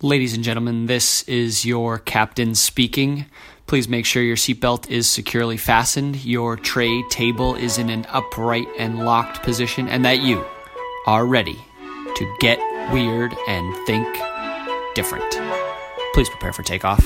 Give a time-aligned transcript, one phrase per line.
[0.00, 3.26] Ladies and gentlemen, this is your captain speaking.
[3.66, 8.68] Please make sure your seatbelt is securely fastened, your tray table is in an upright
[8.78, 10.46] and locked position, and that you
[11.08, 11.58] are ready
[12.14, 12.60] to get
[12.92, 14.06] weird and think
[14.94, 15.28] different.
[16.14, 17.04] Please prepare for takeoff.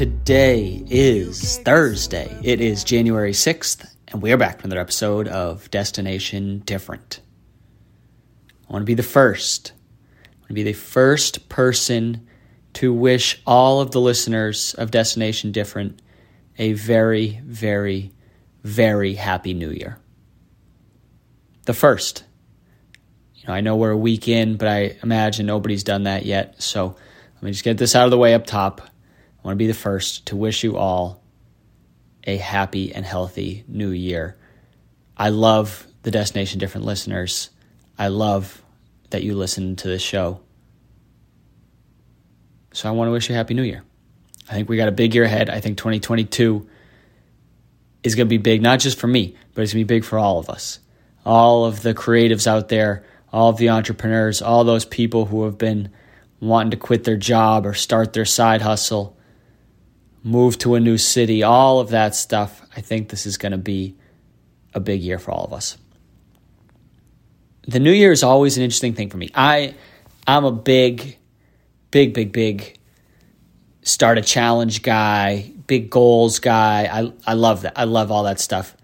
[0.00, 2.34] Today is Thursday.
[2.42, 7.20] It is January 6th, and we are back with another episode of Destination Different.
[8.66, 9.72] I want to be the first.
[10.24, 12.26] I want to be the first person
[12.72, 16.00] to wish all of the listeners of Destination Different
[16.56, 18.10] a very, very,
[18.64, 19.98] very happy new year.
[21.66, 22.24] The first.
[23.34, 26.62] You know, I know we're a week in, but I imagine nobody's done that yet.
[26.62, 26.96] So
[27.34, 28.89] let me just get this out of the way up top.
[29.42, 31.22] I want to be the first to wish you all
[32.24, 34.36] a happy and healthy new year.
[35.16, 37.48] I love the Destination Different listeners.
[37.98, 38.62] I love
[39.08, 40.40] that you listen to this show.
[42.72, 43.82] So I want to wish you a happy new year.
[44.48, 45.48] I think we got a big year ahead.
[45.48, 46.68] I think 2022
[48.02, 50.04] is going to be big, not just for me, but it's going to be big
[50.04, 50.80] for all of us.
[51.24, 55.56] All of the creatives out there, all of the entrepreneurs, all those people who have
[55.56, 55.90] been
[56.40, 59.16] wanting to quit their job or start their side hustle
[60.22, 62.62] move to a new city, all of that stuff.
[62.76, 63.96] I think this is going to be
[64.74, 65.76] a big year for all of us.
[67.66, 69.30] The new year is always an interesting thing for me.
[69.34, 69.74] I
[70.26, 71.18] I'm a big
[71.90, 72.78] big big big
[73.82, 76.88] start a challenge guy, big goals guy.
[76.90, 77.74] I I love that.
[77.76, 78.76] I love all that stuff.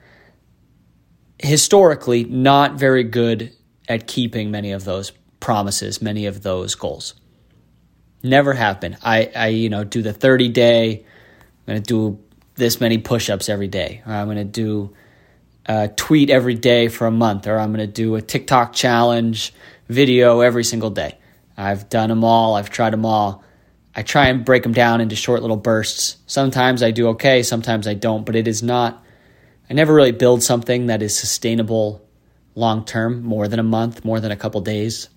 [1.39, 3.53] Historically, not very good
[3.89, 7.15] at keeping many of those promises, many of those goals.
[8.23, 8.97] Never have been.
[9.03, 11.05] I, I you know, do the 30 day
[11.67, 14.95] I'm going to do this many push ups every day, or I'm going to do
[15.67, 19.53] a tweet every day for a month, or I'm going to do a TikTok challenge
[19.88, 21.19] video every single day.
[21.56, 23.43] I've done them all, I've tried them all.
[23.94, 26.19] I try and break them down into short little bursts.
[26.27, 29.03] Sometimes I do okay, sometimes I don't, but it is not,
[29.71, 32.06] I never really build something that is sustainable
[32.54, 35.09] long term, more than a month, more than a couple days.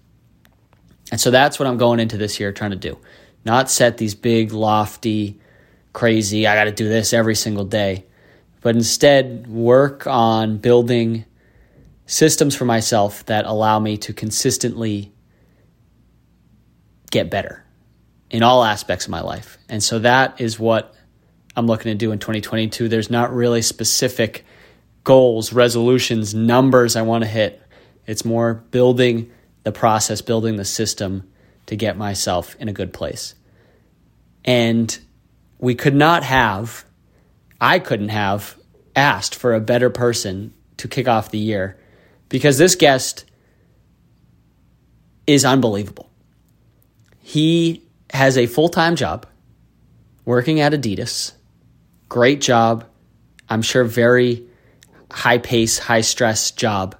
[1.11, 2.97] And so that's what I'm going into this year trying to do.
[3.43, 5.39] Not set these big, lofty,
[5.93, 8.05] crazy, I got to do this every single day,
[8.61, 11.25] but instead work on building
[12.05, 15.11] systems for myself that allow me to consistently
[17.11, 17.63] get better
[18.29, 19.57] in all aspects of my life.
[19.67, 20.95] And so that is what
[21.55, 22.87] I'm looking to do in 2022.
[22.87, 24.45] There's not really specific
[25.03, 27.61] goals, resolutions, numbers I want to hit.
[28.05, 29.31] It's more building
[29.63, 31.29] the process, building the system
[31.65, 33.35] to get myself in a good place.
[34.45, 34.97] And
[35.59, 36.85] we could not have,
[37.61, 38.57] I couldn't have
[38.95, 41.77] asked for a better person to kick off the year
[42.29, 43.25] because this guest
[45.27, 46.09] is unbelievable.
[47.19, 49.27] He has a full time job
[50.25, 51.33] working at Adidas.
[52.07, 52.85] Great job.
[53.49, 54.47] I'm sure very
[55.11, 56.95] high pace, high stress job.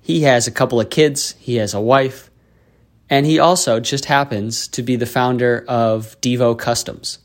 [0.00, 2.30] He has a couple of kids, he has a wife,
[3.08, 7.18] and he also just happens to be the founder of Devo Customs.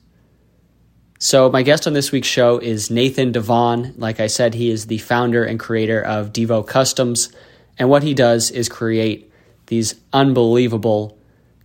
[1.21, 3.93] So, my guest on this week's show is Nathan Devon.
[3.97, 7.29] Like I said, he is the founder and creator of Devo Customs.
[7.77, 9.29] And what he does is create
[9.65, 11.17] these unbelievable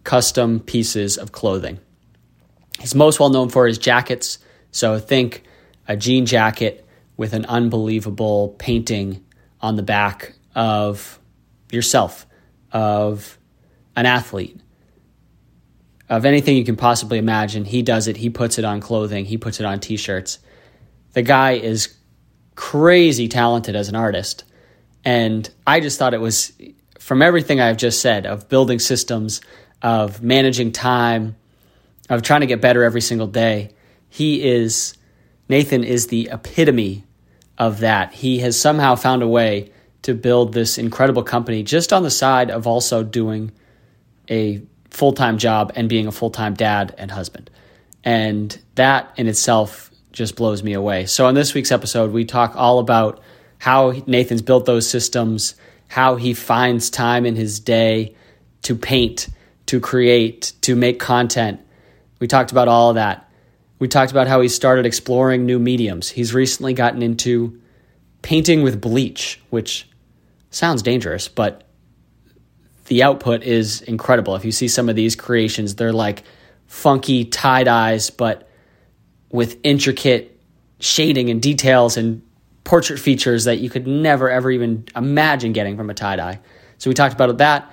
[0.02, 1.78] custom pieces of clothing.
[2.80, 4.40] He's most well known for his jackets.
[4.72, 5.44] So, think
[5.86, 6.84] a jean jacket
[7.16, 9.24] with an unbelievable painting
[9.60, 11.20] on the back of
[11.70, 12.26] yourself,
[12.72, 13.38] of
[13.94, 14.58] an athlete,
[16.16, 17.64] of anything you can possibly imagine.
[17.64, 18.16] He does it.
[18.16, 19.24] He puts it on clothing.
[19.24, 20.38] He puts it on t-shirts.
[21.12, 21.92] The guy is
[22.54, 24.44] crazy talented as an artist.
[25.04, 26.52] And I just thought it was
[27.00, 29.40] from everything I've just said of building systems,
[29.82, 31.34] of managing time,
[32.08, 33.72] of trying to get better every single day.
[34.08, 34.96] He is
[35.48, 37.04] Nathan is the epitome
[37.58, 38.14] of that.
[38.14, 39.72] He has somehow found a way
[40.02, 43.50] to build this incredible company just on the side of also doing
[44.30, 44.62] a
[44.94, 47.50] full time job and being a full time dad and husband.
[48.02, 51.06] And that in itself just blows me away.
[51.06, 53.20] So, on this week's episode, we talk all about
[53.58, 55.54] how Nathan's built those systems,
[55.88, 58.14] how he finds time in his day
[58.62, 59.28] to paint,
[59.66, 61.60] to create, to make content.
[62.20, 63.28] We talked about all of that.
[63.78, 66.08] We talked about how he started exploring new mediums.
[66.08, 67.60] He's recently gotten into
[68.22, 69.88] painting with bleach, which
[70.50, 71.63] sounds dangerous, but
[72.86, 74.36] the output is incredible.
[74.36, 76.22] If you see some of these creations, they're like
[76.66, 78.48] funky tie dyes, but
[79.30, 80.40] with intricate
[80.80, 82.22] shading and details and
[82.64, 86.40] portrait features that you could never ever even imagine getting from a tie dye.
[86.78, 87.72] So we talked about that.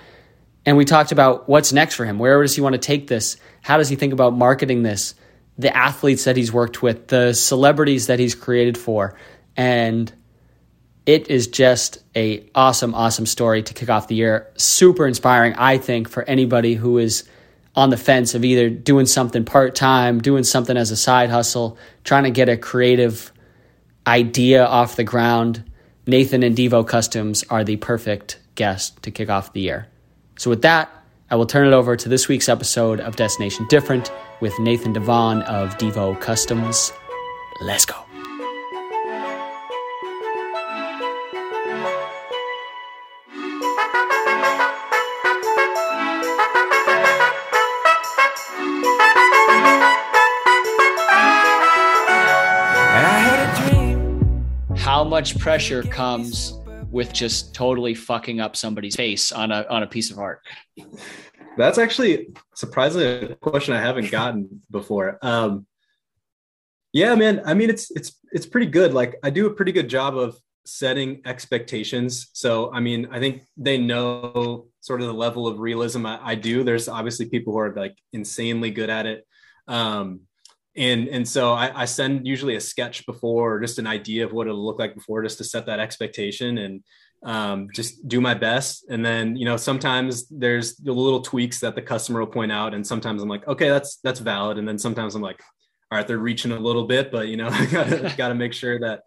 [0.66, 2.20] And we talked about what's next for him.
[2.20, 3.38] Where does he want to take this?
[3.62, 5.16] How does he think about marketing this?
[5.58, 9.18] The athletes that he's worked with, the celebrities that he's created for.
[9.58, 10.14] And
[11.06, 14.48] it is just a awesome, awesome story to kick off the year.
[14.56, 17.24] Super inspiring, I think, for anybody who is
[17.76, 21.78] on the fence of either doing something part time, doing something as a side hustle,
[22.04, 23.32] trying to get a creative
[24.06, 25.64] idea off the ground.
[26.06, 29.88] Nathan and Devo Customs are the perfect guest to kick off the year.
[30.38, 30.92] So, with that,
[31.30, 34.12] I will turn it over to this week's episode of Destination Different
[34.42, 36.92] with Nathan Devon of Devo Customs.
[37.62, 38.11] Let's go.
[55.22, 56.60] Much pressure comes
[56.90, 60.42] with just totally fucking up somebody's face on a on a piece of art?
[61.58, 65.20] That's actually surprisingly a question I haven't gotten before.
[65.22, 65.68] Um,
[66.92, 67.44] yeah, man.
[67.46, 68.96] I mean, it's it's it's pretty good.
[68.96, 72.32] Like I do a pretty good job of setting expectations.
[72.34, 76.34] So I mean, I think they know sort of the level of realism I, I
[76.34, 76.64] do.
[76.64, 79.28] There's obviously people who are like insanely good at it.
[79.68, 80.22] Um,
[80.76, 84.32] and and so I, I, send usually a sketch before or just an idea of
[84.32, 86.84] what it'll look like before just to set that expectation and
[87.24, 88.86] um, just do my best.
[88.90, 92.74] And then you know sometimes there's the little tweaks that the customer will point out
[92.74, 94.58] and sometimes i'm like okay that's that's valid.
[94.58, 95.42] And then sometimes i'm like
[95.92, 98.80] all right they're reaching a little bit but you know i gotta gotta make sure
[98.80, 99.02] that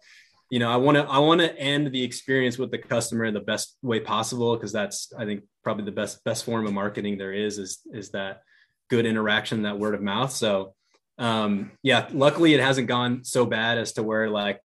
[0.51, 3.33] you know i want to i want to end the experience with the customer in
[3.33, 7.17] the best way possible because that's i think probably the best best form of marketing
[7.17, 8.41] there is is is that
[8.89, 10.31] good interaction that word of mouth.
[10.31, 10.73] So
[11.17, 14.59] um, yeah, luckily it hasn't gone so bad as to where like,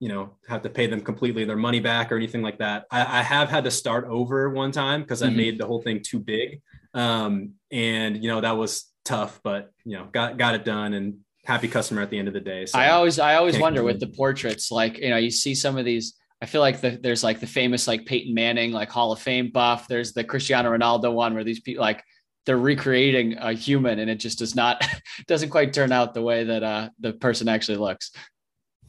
[0.00, 2.84] you know, have to pay them completely their money back or anything like that.
[2.90, 5.36] I, I have had to start over one time because I mm-hmm.
[5.36, 6.60] made the whole thing too big.
[6.92, 11.18] Um, and you know, that was tough, but you know, got, got it done and
[11.44, 12.66] happy customer at the end of the day.
[12.66, 15.78] So I always, I always wonder with the portraits, like, you know, you see some
[15.78, 19.12] of these, I feel like the, there's like the famous like Peyton Manning, like Hall
[19.12, 19.88] of Fame buff.
[19.88, 22.04] There's the Cristiano Ronaldo one where these people like
[22.46, 24.86] they're recreating a human and it just does not
[25.26, 28.10] doesn't quite turn out the way that uh, the person actually looks.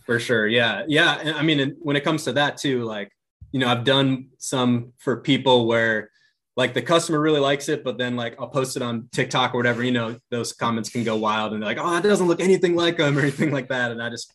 [0.06, 0.48] For sure.
[0.48, 0.84] Yeah.
[0.88, 1.34] Yeah.
[1.36, 3.12] I mean when it comes to that too like
[3.56, 6.12] you know i've done some for people where
[6.57, 9.57] like the customer really likes it but then like i'll post it on tiktok or
[9.57, 12.42] whatever you know those comments can go wild and they're like oh it doesn't look
[12.42, 13.92] anything like them or anything like that.
[13.92, 14.34] And i just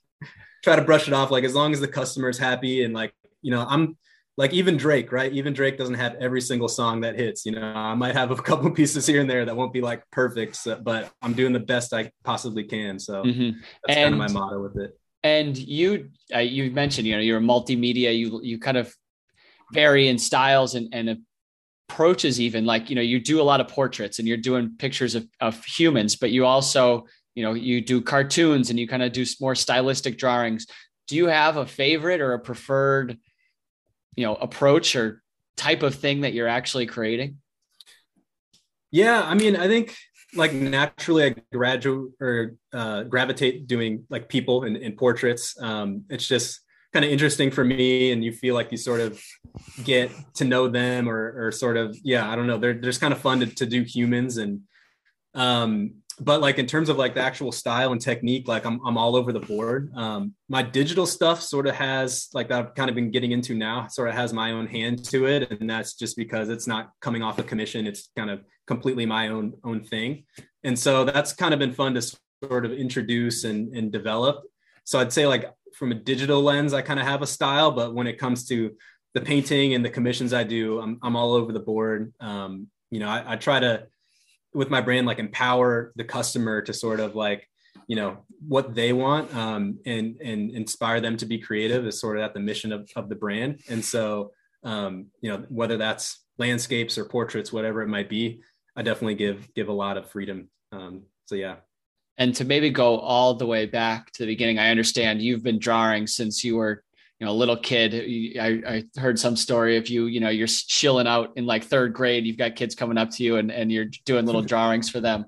[0.65, 3.13] try to brush it off like as long as the customer is happy and like
[3.43, 3.99] you know i'm
[4.41, 5.31] like even Drake, right?
[5.35, 7.45] Even Drake doesn't have every single song that hits.
[7.45, 10.03] You know, I might have a couple pieces here and there that won't be like
[10.11, 12.99] perfect, so, but I'm doing the best I possibly can.
[12.99, 13.59] So mm-hmm.
[13.85, 14.99] that's and, kind of my motto with it.
[15.23, 18.19] And you, uh, you mentioned, you know, you're a multimedia.
[18.19, 18.91] You you kind of
[19.75, 21.19] vary in styles and and
[21.91, 22.41] approaches.
[22.41, 25.29] Even like you know, you do a lot of portraits and you're doing pictures of
[25.43, 27.05] of humans, but you also
[27.35, 30.67] you know you do cartoons and you kind of do more stylistic drawings.
[31.09, 33.19] Do you have a favorite or a preferred?
[34.21, 35.23] You know approach or
[35.57, 37.39] type of thing that you're actually creating?
[38.91, 39.97] Yeah i mean i think
[40.35, 45.61] like naturally i graduate or uh, gravitate doing like people and, and portraits.
[45.61, 46.61] Um, it's just
[46.93, 49.21] kind of interesting for me and you feel like you sort of
[49.85, 52.59] get to know them or, or sort of yeah i don't know.
[52.59, 54.61] They're, they're just kind of fun to, to do humans and
[55.35, 58.99] um, but like in terms of like the actual style and technique, like I'm I'm
[58.99, 59.93] all over the board.
[59.95, 63.87] Um, my digital stuff sort of has like I've kind of been getting into now,
[63.89, 67.23] sort of has my own hand to it, and that's just because it's not coming
[67.23, 67.87] off a commission.
[67.87, 70.25] It's kind of completely my own own thing,
[70.63, 72.03] and so that's kind of been fun to
[72.45, 74.43] sort of introduce and and develop.
[74.85, 77.95] So I'd say like from a digital lens, I kind of have a style, but
[77.95, 78.77] when it comes to
[79.15, 82.13] the painting and the commissions I do, I'm I'm all over the board.
[82.21, 83.87] Um, you know, I, I try to
[84.53, 87.49] with my brand like empower the customer to sort of like
[87.87, 92.17] you know what they want um, and and inspire them to be creative is sort
[92.17, 93.61] of at the mission of, of the brand.
[93.69, 98.41] And so um, you know whether that's landscapes or portraits whatever it might be
[98.75, 100.49] i definitely give give a lot of freedom.
[100.73, 101.57] Um, so yeah.
[102.17, 105.59] And to maybe go all the way back to the beginning i understand you've been
[105.59, 106.85] drawing since you were
[107.21, 107.95] you know, a little kid.
[108.41, 111.93] I, I heard some story of you, you know, you're chilling out in like third
[111.93, 112.25] grade.
[112.25, 115.27] You've got kids coming up to you and, and you're doing little drawings for them.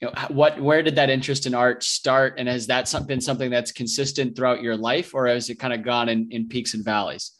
[0.00, 2.34] You know, what, where did that interest in art start?
[2.38, 5.84] And has that been something that's consistent throughout your life or has it kind of
[5.84, 7.30] gone in, in peaks and valleys?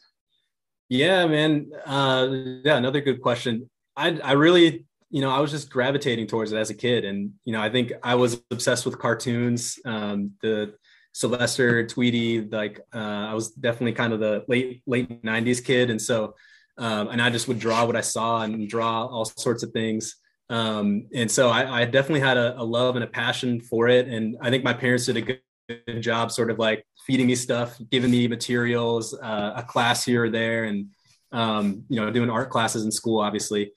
[0.87, 1.69] Yeah, man.
[1.85, 2.27] Uh,
[2.63, 3.69] yeah, another good question.
[3.97, 7.03] I, I really, you know, I was just gravitating towards it as a kid.
[7.03, 9.77] And, you know, I think I was obsessed with cartoons.
[9.83, 10.73] Um, the,
[11.13, 12.41] Sylvester, Tweety.
[12.41, 16.35] Like uh, I was definitely kind of the late late '90s kid, and so
[16.77, 20.15] um, and I just would draw what I saw and draw all sorts of things.
[20.49, 24.07] Um, and so I, I definitely had a, a, love and a passion for it.
[24.07, 27.35] And I think my parents did a good, good job, sort of like feeding me
[27.35, 30.87] stuff, giving me materials, uh, a class here or there, and
[31.31, 33.71] um, you know, doing art classes in school, obviously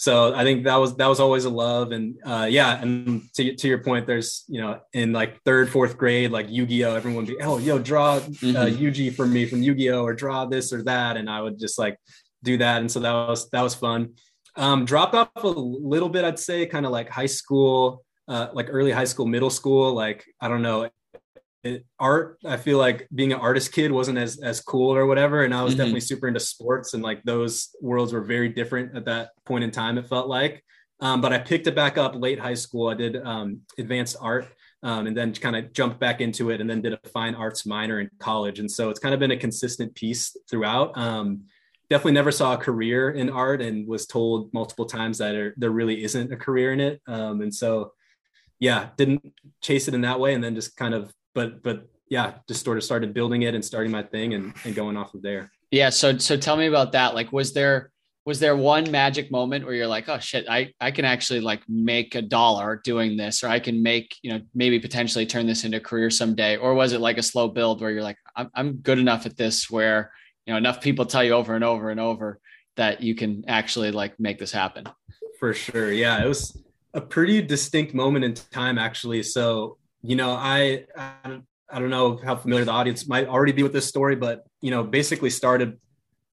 [0.00, 3.54] so I think that was that was always a love, and uh, yeah, and to
[3.54, 7.36] to your point, there's you know in like third fourth grade, like Yu-Gi-Oh, everyone would
[7.36, 8.82] be oh yo draw uh, mm-hmm.
[8.82, 11.98] Yugi for me from Yu-Gi-Oh or draw this or that, and I would just like
[12.42, 14.14] do that, and so that was that was fun.
[14.56, 18.68] Um, dropped off a little bit, I'd say, kind of like high school, uh, like
[18.70, 19.92] early high school, middle school.
[19.92, 20.88] Like I don't know,
[21.62, 25.44] it, art i feel like being an artist kid wasn't as as cool or whatever.
[25.44, 25.78] And i was mm-hmm.
[25.78, 29.70] definitely super into sports and like those worlds were very different at that point in
[29.70, 30.64] time it felt like.
[31.00, 32.88] Um, but i picked it back up late high school.
[32.88, 34.46] I did um, advanced art
[34.82, 37.66] um, and then kind of jumped back into it and then did a fine arts
[37.66, 38.58] minor in college.
[38.58, 40.96] And so it's kind of been a consistent piece throughout.
[40.96, 41.44] Um,
[41.90, 45.70] definitely never saw a career in art and was told multiple times that there, there
[45.70, 47.02] really isn't a career in it.
[47.06, 47.92] Um, and so
[48.60, 52.34] yeah didn't chase it in that way and then just kind of but but yeah,
[52.48, 55.22] just sort of started building it and starting my thing and, and going off of
[55.22, 55.50] there.
[55.70, 55.90] Yeah.
[55.90, 57.14] So so tell me about that.
[57.14, 57.90] Like, was there
[58.26, 61.62] was there one magic moment where you're like, oh shit, I I can actually like
[61.68, 65.64] make a dollar doing this, or I can make you know maybe potentially turn this
[65.64, 68.50] into a career someday, or was it like a slow build where you're like, I'm
[68.54, 70.12] I'm good enough at this where
[70.46, 72.40] you know enough people tell you over and over and over
[72.76, 74.84] that you can actually like make this happen.
[75.38, 75.92] For sure.
[75.92, 76.60] Yeah, it was
[76.92, 79.22] a pretty distinct moment in time actually.
[79.22, 83.72] So you know, I, I, don't know how familiar the audience might already be with
[83.72, 85.78] this story, but you know, basically started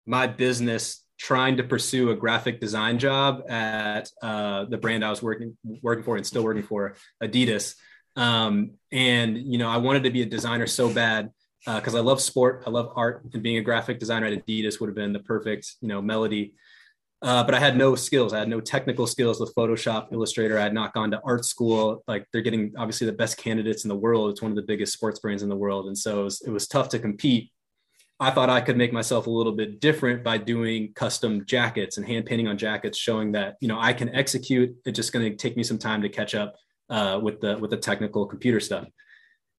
[0.05, 5.21] my business trying to pursue a graphic design job at uh, the brand I was
[5.21, 7.75] working working for and still working for, Adidas.
[8.15, 11.29] Um, and you know, I wanted to be a designer so bad
[11.65, 14.79] because uh, I love sport, I love art, and being a graphic designer at Adidas
[14.79, 16.53] would have been the perfect you know melody
[17.21, 18.31] uh, but I had no skills.
[18.31, 20.59] I had no technical skills with Photoshop, Illustrator.
[20.59, 22.03] I had not gone to art school.
[22.07, 24.29] Like they're getting obviously the best candidates in the world.
[24.29, 26.51] It's one of the biggest sports brands in the world, and so it was, it
[26.51, 27.51] was tough to compete.
[28.19, 32.05] I thought I could make myself a little bit different by doing custom jackets and
[32.05, 34.75] hand painting on jackets, showing that you know I can execute.
[34.85, 36.55] It's just going to take me some time to catch up
[36.89, 38.87] uh, with the with the technical computer stuff.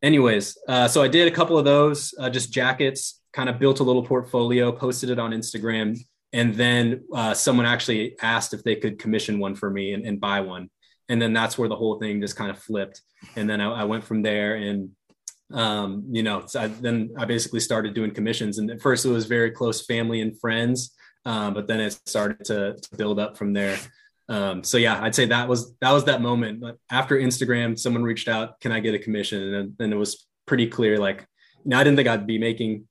[0.01, 3.21] Anyways, uh, so I did a couple of those, uh, just jackets.
[3.33, 5.99] Kind of built a little portfolio, posted it on Instagram
[6.33, 10.21] and then uh, someone actually asked if they could commission one for me and, and,
[10.21, 10.69] buy one.
[11.09, 13.01] And then that's where the whole thing just kind of flipped.
[13.37, 14.91] And then i, I went from there and
[15.51, 18.59] um, you know so I, then i basically started doing commissions.
[18.59, 20.95] And at first it was very close family and friends
[21.25, 23.79] um, but then it started to, to build up from there.
[24.31, 26.61] Um, so yeah i'd say that was that was that moment.
[26.61, 29.55] But after instagram someone reached out can i get a commission?
[29.55, 31.27] And then, it was pretty clear like
[31.65, 32.87] know, i didn't think i'd be making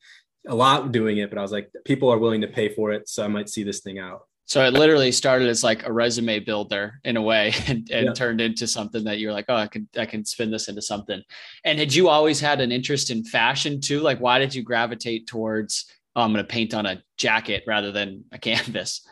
[0.47, 3.07] a lot doing it, but I was like, people are willing to pay for it,
[3.09, 4.21] so I might see this thing out.
[4.45, 8.13] So it literally started as like a resume builder in a way, and, and yeah.
[8.13, 11.21] turned into something that you're like, oh, I can I can spin this into something.
[11.65, 13.99] And had you always had an interest in fashion too?
[13.99, 15.85] Like, why did you gravitate towards
[16.17, 19.07] oh, I'm going to paint on a jacket rather than a canvas?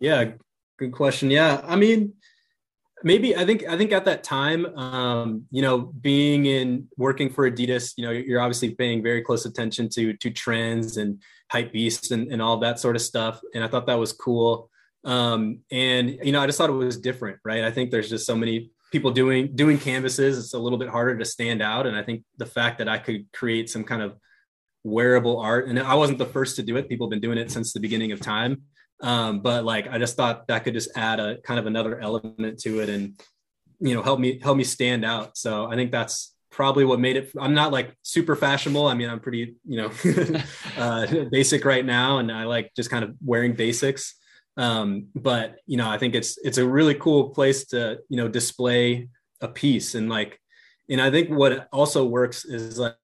[0.00, 0.32] Yeah,
[0.78, 1.30] good question.
[1.30, 2.14] Yeah, I mean,
[3.04, 7.48] maybe I think I think at that time, um, you know, being in working for
[7.48, 12.10] Adidas, you know, you're obviously paying very close attention to to trends and hype beasts
[12.10, 13.40] and, and all that sort of stuff.
[13.54, 14.70] And I thought that was cool.
[15.04, 17.62] Um, and you know, I just thought it was different, right?
[17.62, 20.38] I think there's just so many people doing doing canvases.
[20.38, 21.86] It's a little bit harder to stand out.
[21.86, 24.16] And I think the fact that I could create some kind of
[24.82, 26.88] wearable art, and I wasn't the first to do it.
[26.88, 28.62] People have been doing it since the beginning of time.
[29.00, 32.58] Um, but like I just thought that could just add a kind of another element
[32.60, 33.20] to it and
[33.80, 35.36] you know help me help me stand out.
[35.36, 38.86] So I think that's probably what made it I'm not like super fashionable.
[38.86, 39.90] I mean, I'm pretty, you know,
[40.78, 44.14] uh, basic right now and I like just kind of wearing basics.
[44.56, 48.28] Um, but you know, I think it's it's a really cool place to, you know,
[48.28, 49.08] display
[49.40, 50.40] a piece and like
[50.88, 52.94] and I think what also works is like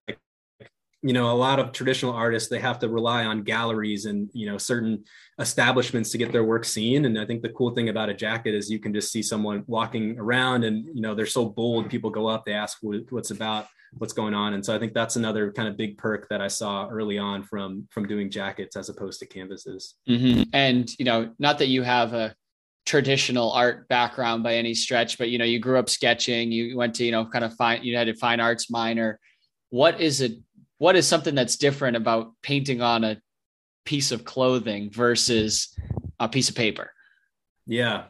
[1.02, 4.46] you know a lot of traditional artists they have to rely on galleries and you
[4.46, 5.04] know certain
[5.38, 7.04] establishments to get their work seen.
[7.04, 9.64] And i think the cool thing about a jacket is you can just see someone
[9.66, 13.30] walking around and you know they're so bold people go up they ask what, what's
[13.30, 14.54] about what's going on.
[14.54, 17.42] And so i think that's another kind of big perk that i saw early on
[17.42, 19.94] from from doing jackets as opposed to canvases.
[20.08, 20.42] Mm-hmm.
[20.52, 22.34] and you know not that you have a
[22.86, 26.94] traditional art background by any stretch but you know you grew up sketching you went
[26.96, 29.18] to you know kind of fine you had a fine arts minor.
[29.70, 30.32] What is it
[30.80, 33.20] what is something that's different about painting on a
[33.84, 35.76] piece of clothing versus
[36.18, 36.90] a piece of paper?
[37.66, 38.04] Yeah.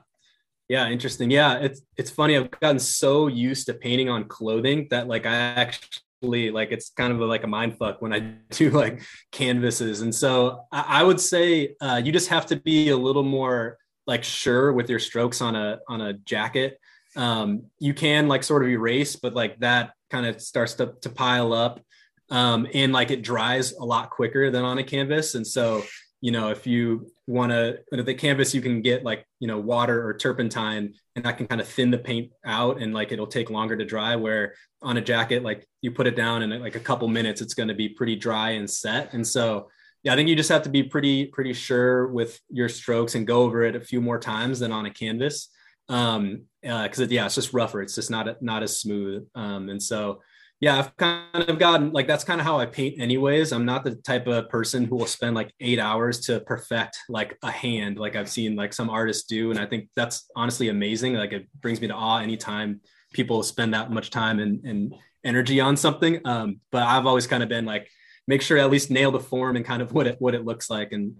[0.68, 1.32] Yeah, interesting.
[1.32, 2.36] Yeah, it's it's funny.
[2.36, 7.12] I've gotten so used to painting on clothing that like I actually like it's kind
[7.12, 10.02] of like a mind fuck when I do like canvases.
[10.02, 13.78] And so I, I would say uh, you just have to be a little more
[14.06, 16.78] like sure with your strokes on a on a jacket.
[17.16, 21.10] Um, you can like sort of erase, but like that kind of starts to, to
[21.10, 21.80] pile up.
[22.30, 25.34] Um, and like it dries a lot quicker than on a canvas.
[25.34, 25.82] And so,
[26.20, 30.06] you know, if you want to, the canvas, you can get like, you know, water
[30.06, 33.50] or turpentine and that can kind of thin the paint out and like it'll take
[33.50, 34.16] longer to dry.
[34.16, 37.54] Where on a jacket, like you put it down and like a couple minutes, it's
[37.54, 39.12] going to be pretty dry and set.
[39.12, 39.68] And so,
[40.02, 43.26] yeah, I think you just have to be pretty, pretty sure with your strokes and
[43.26, 45.48] go over it a few more times than on a canvas.
[45.88, 47.82] Um, uh, cause it, yeah, it's just rougher.
[47.82, 49.26] It's just not, not as smooth.
[49.34, 50.20] Um, and so,
[50.60, 53.50] yeah, I've kind of gotten like that's kind of how I paint anyways.
[53.50, 57.38] I'm not the type of person who will spend like eight hours to perfect like
[57.42, 59.50] a hand, like I've seen like some artists do.
[59.50, 61.14] And I think that's honestly amazing.
[61.14, 62.82] Like it brings me to awe anytime
[63.14, 66.20] people spend that much time and, and energy on something.
[66.26, 67.88] Um, but I've always kind of been like,
[68.26, 70.68] make sure at least nail the form and kind of what it, what it looks
[70.68, 71.14] like and,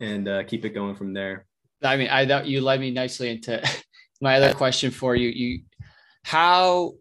[0.00, 1.44] and uh, keep it going from there.
[1.82, 3.62] I mean, I thought you led me nicely into
[4.22, 5.28] my other question for you.
[5.28, 5.60] You,
[6.24, 6.94] how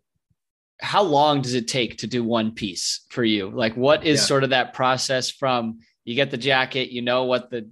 [0.82, 3.50] how long does it take to do one piece for you?
[3.50, 4.26] Like, what is yeah.
[4.26, 7.70] sort of that process from you get the jacket, you know what the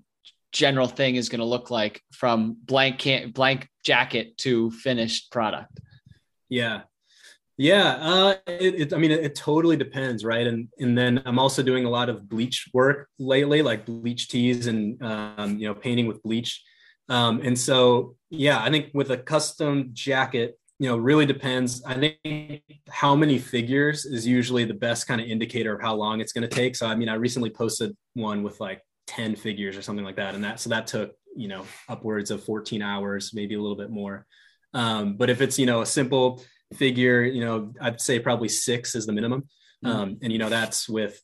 [0.51, 5.79] general thing is going to look like from blank can blank jacket to finished product?
[6.47, 6.81] Yeah.
[7.57, 10.47] Yeah, uh, it, it, I mean, it, it, totally depends, right?
[10.47, 14.67] And and then I'm also doing a lot of bleach work lately, like bleach tees
[14.67, 16.63] and um, you know painting with bleach.
[17.09, 21.83] Um, and so, yeah, I think with a custom jacket, you know really depends.
[21.83, 26.21] I think how many figures is usually the best kind of indicator of how long
[26.21, 26.75] it's going to take.
[26.75, 30.35] So i mean i recently posted one with like 10 figures or something like that
[30.35, 33.89] and that so that took you know upwards of 14 hours maybe a little bit
[33.91, 34.25] more.
[34.73, 36.41] Um, but if it's you know a simple
[36.75, 39.49] figure you know i'd say probably six is the minimum.
[39.83, 39.95] Mm-hmm.
[39.95, 41.21] um, and you know that's with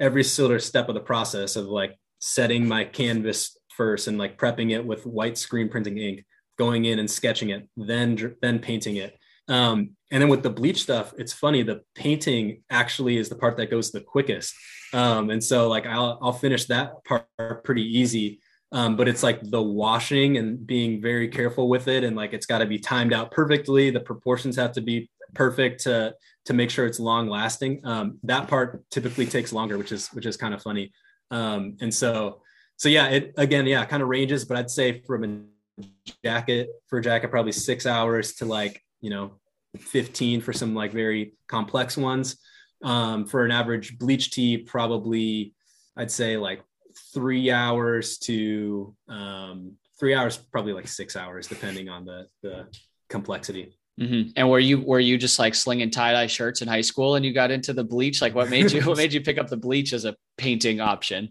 [0.00, 4.38] every sort of step of the process of like setting my canvas first and like
[4.38, 6.24] prepping it with white screen printing ink
[6.64, 9.12] going in and sketching it, then then painting it.
[9.48, 9.76] Um,
[10.12, 11.62] and then with the bleach stuff, it's funny.
[11.62, 14.54] The painting actually is the part that goes the quickest.
[14.92, 17.26] Um, and so like I'll I'll finish that part
[17.64, 18.40] pretty easy.
[18.70, 22.46] Um, but it's like the washing and being very careful with it, and like it's
[22.46, 23.90] got to be timed out perfectly.
[23.90, 26.14] The proportions have to be perfect to
[26.46, 27.80] to make sure it's long lasting.
[27.84, 30.92] Um, that part typically takes longer, which is which is kind of funny.
[31.30, 32.40] Um, and so
[32.76, 35.51] so yeah, it again yeah kind of ranges, but I'd say from an
[36.24, 39.32] jacket for a jacket probably six hours to like you know
[39.78, 42.36] 15 for some like very complex ones.
[42.82, 45.54] Um, for an average bleach tee probably
[45.96, 46.64] i'd say like
[47.14, 52.66] three hours to um, three hours probably like six hours depending on the the
[53.08, 53.76] complexity.
[54.00, 54.30] Mm-hmm.
[54.36, 57.32] and were you were you just like slinging tie-dye shirts in high school and you
[57.32, 58.22] got into the bleach?
[58.22, 61.28] Like what made you what made you pick up the bleach as a painting option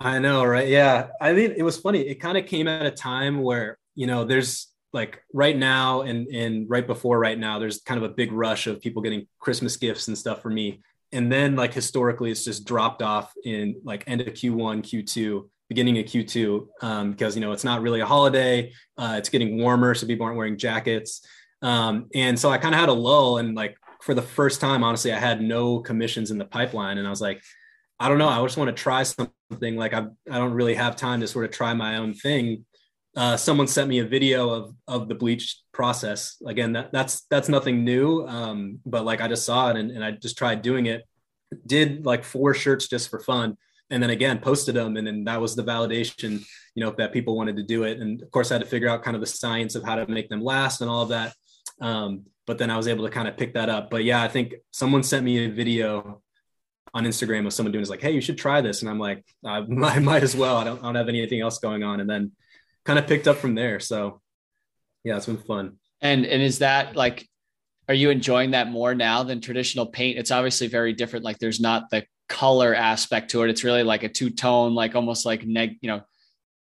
[0.00, 0.68] I know, right?
[0.68, 1.08] Yeah.
[1.20, 2.00] I mean, it was funny.
[2.00, 6.28] It kind of came at a time where, you know, there's like right now and
[6.28, 9.76] and right before right now, there's kind of a big rush of people getting Christmas
[9.76, 10.80] gifts and stuff for me.
[11.12, 15.98] And then like historically, it's just dropped off in like end of Q1, Q2, beginning
[15.98, 18.72] of Q2, um, because you know it's not really a holiday.
[18.98, 21.26] Uh, it's getting warmer, so people aren't wearing jackets.
[21.62, 24.84] Um, and so I kind of had a lull, and like for the first time,
[24.84, 27.42] honestly, I had no commissions in the pipeline, and I was like,
[27.98, 28.28] I don't know.
[28.28, 29.76] I just want to try something.
[29.76, 32.64] Like I, I don't really have time to sort of try my own thing.
[33.16, 36.36] Uh, someone sent me a video of of the bleach process.
[36.46, 38.26] Again, that, that's that's nothing new.
[38.26, 41.04] Um, but like I just saw it and, and I just tried doing it.
[41.66, 43.56] Did like four shirts just for fun,
[43.90, 47.36] and then again posted them, and then that was the validation, you know, that people
[47.36, 48.00] wanted to do it.
[48.00, 50.06] And of course, I had to figure out kind of the science of how to
[50.08, 51.34] make them last and all of that.
[51.80, 53.90] Um, but then I was able to kind of pick that up.
[53.90, 56.22] But yeah, I think someone sent me a video
[56.92, 59.24] on Instagram of someone doing is like, hey, you should try this, and I'm like,
[59.44, 60.56] I might, might as well.
[60.56, 62.32] I don't, I don't have anything else going on, and then
[62.84, 63.80] kind of picked up from there.
[63.80, 64.20] So
[65.04, 65.78] yeah, it's been fun.
[66.00, 67.28] And and is that like,
[67.88, 70.18] are you enjoying that more now than traditional paint?
[70.18, 71.24] It's obviously very different.
[71.24, 73.50] Like there's not the color aspect to it.
[73.50, 75.76] It's really like a two tone, like almost like neg.
[75.80, 76.02] You know,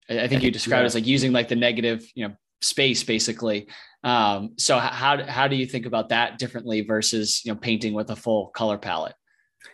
[0.10, 0.84] I think you described yeah.
[0.84, 3.68] it as like using like the negative, you know, space basically.
[4.04, 8.10] Um, so how how do you think about that differently versus you know painting with
[8.10, 9.16] a full color palette?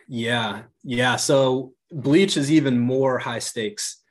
[0.08, 1.16] Yeah, yeah.
[1.16, 4.02] So bleach is even more high stakes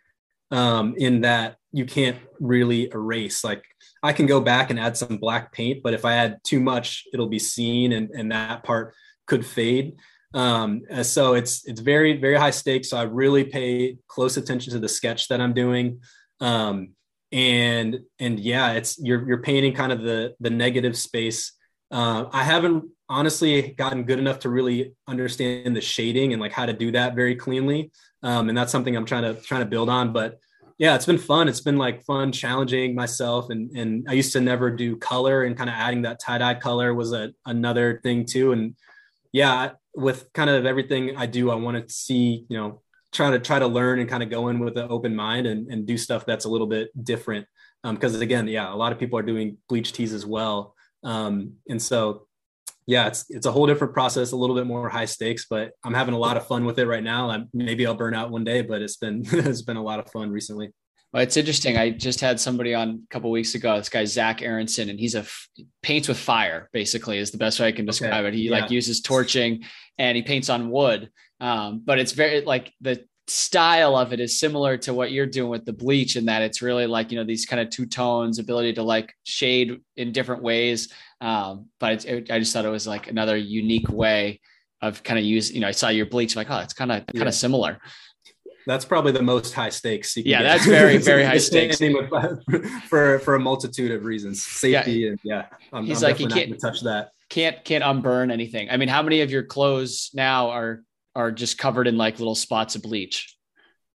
[0.51, 3.43] um, in that you can't really erase.
[3.43, 3.63] Like
[4.01, 7.05] I can go back and add some black paint, but if I add too much,
[7.13, 8.93] it'll be seen, and and that part
[9.27, 9.95] could fade.
[10.33, 12.89] Um, so it's it's very very high stakes.
[12.89, 16.01] So I really pay close attention to the sketch that I'm doing.
[16.39, 16.93] Um,
[17.31, 21.53] and and yeah, it's you're you're painting kind of the the negative space
[21.91, 26.65] Uh, I haven't honestly gotten good enough to really understand the shading and like how
[26.65, 27.91] to do that very cleanly.
[28.21, 30.13] Um, and that's something I'm trying to trying to build on.
[30.13, 30.39] But
[30.77, 31.47] yeah, it's been fun.
[31.47, 33.49] It's been like fun challenging myself.
[33.49, 36.55] And and I used to never do color and kind of adding that tie dye
[36.55, 38.51] color was a another thing too.
[38.51, 38.75] And
[39.31, 43.39] yeah, with kind of everything I do, I want to see you know try to
[43.39, 45.97] try to learn and kind of go in with an open mind and, and do
[45.97, 47.47] stuff that's a little bit different.
[47.83, 50.75] Because um, again, yeah, a lot of people are doing bleach tees as well.
[51.03, 52.27] Um, and so,
[52.89, 55.93] yeah, it's it's a whole different process, a little bit more high stakes, but I'm
[55.93, 57.29] having a lot of fun with it right now.
[57.29, 60.11] I'm, maybe I'll burn out one day, but it's been it's been a lot of
[60.11, 60.71] fun recently.
[61.13, 61.77] Well, it's interesting.
[61.77, 63.77] I just had somebody on a couple weeks ago.
[63.77, 65.49] This guy Zach Aronson, and he's a f-
[65.83, 66.67] paints with fire.
[66.73, 68.29] Basically, is the best way I can describe okay.
[68.29, 68.33] it.
[68.33, 68.59] He yeah.
[68.59, 69.65] like uses torching,
[69.99, 71.11] and he paints on wood.
[71.39, 75.49] Um, but it's very like the style of it is similar to what you're doing
[75.49, 78.39] with the bleach in that it's really like you know these kind of two tones
[78.39, 80.91] ability to like shade in different ways.
[81.21, 84.39] Um, but it, i just thought it was like another unique way
[84.81, 87.05] of kind of use you know i saw your bleach like oh it's kind of
[87.07, 87.79] kind of similar.
[88.65, 91.79] That's probably the most high stakes yeah that's very very high stakes.
[92.87, 94.43] for for a multitude of reasons.
[94.43, 95.07] Safety yeah.
[95.09, 97.11] and yeah I'm, he's I'm like he can't touch that.
[97.29, 98.69] can't can't unburn anything.
[98.69, 100.83] I mean how many of your clothes now are
[101.19, 103.35] are just covered in like little spots of bleach?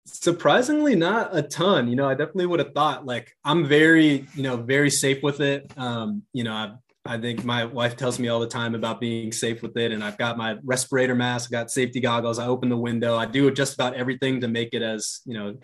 [0.06, 1.88] Surprisingly, not a ton.
[1.88, 5.40] You know, I definitely would have thought like I'm very, you know, very safe with
[5.40, 5.72] it.
[5.78, 6.74] Um, you know, I,
[7.06, 10.04] I think my wife tells me all the time about being safe with it, and
[10.04, 13.50] I've got my respirator mask, I got safety goggles, I open the window, I do
[13.52, 15.56] just about everything to make it as you know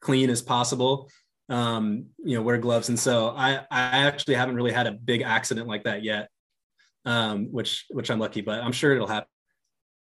[0.00, 1.10] clean as possible.
[1.48, 5.22] Um, you know, wear gloves, and so I I actually haven't really had a big
[5.22, 6.28] accident like that yet,
[7.06, 9.28] um, which which I'm lucky, but I'm sure it'll happen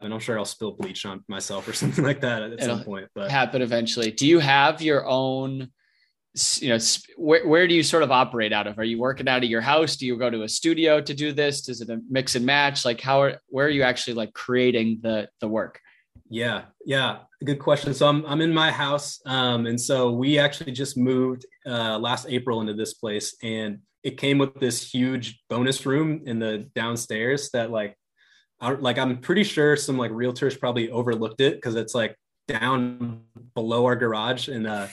[0.02, 2.84] and I'm sure I'll spill bleach on myself or something like that at It'll some
[2.84, 3.08] point.
[3.16, 4.12] But happen eventually.
[4.12, 5.72] Do you have your own?
[6.60, 6.78] You know,
[7.18, 8.78] where where do you sort of operate out of?
[8.78, 9.96] Are you working out of your house?
[9.96, 11.68] Do you go to a studio to do this?
[11.68, 12.86] Is it a mix and match?
[12.86, 15.80] Like how are where are you actually like creating the the work?
[16.30, 17.94] Yeah, yeah, good question.
[17.94, 22.28] So I'm I'm in my house, um, and so we actually just moved uh, last
[22.30, 27.50] April into this place, and it came with this huge bonus room in the downstairs
[27.52, 27.97] that like
[28.60, 32.16] I, like I'm pretty sure some like realtors probably overlooked it because it's like
[32.48, 33.22] down
[33.54, 34.88] below our garage and uh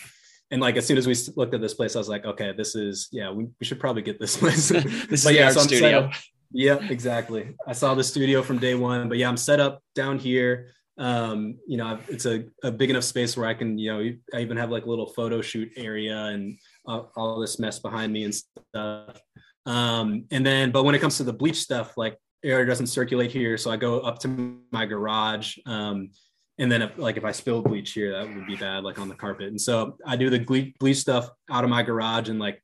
[0.51, 2.77] and like as soon as we looked at this place, I was like, okay, this
[2.77, 4.69] is yeah, we, we should probably get this place.
[5.09, 6.11] this is yeah, so studio.
[6.53, 7.55] yeah, exactly.
[7.67, 10.69] I saw the studio from day one, but yeah, I'm set up down here.
[10.97, 14.41] Um, you know, it's a, a big enough space where I can, you know, I
[14.43, 18.23] even have like a little photo shoot area and uh, all this mess behind me
[18.23, 19.21] and stuff.
[19.67, 23.31] Um, and then, but when it comes to the bleach stuff, like air doesn't circulate
[23.31, 25.57] here, so I go up to my garage.
[25.67, 26.11] Um,
[26.59, 29.09] and then if, like if I spill bleach here, that would be bad, like on
[29.09, 29.49] the carpet.
[29.49, 32.63] And so I do the bleach stuff out of my garage, and like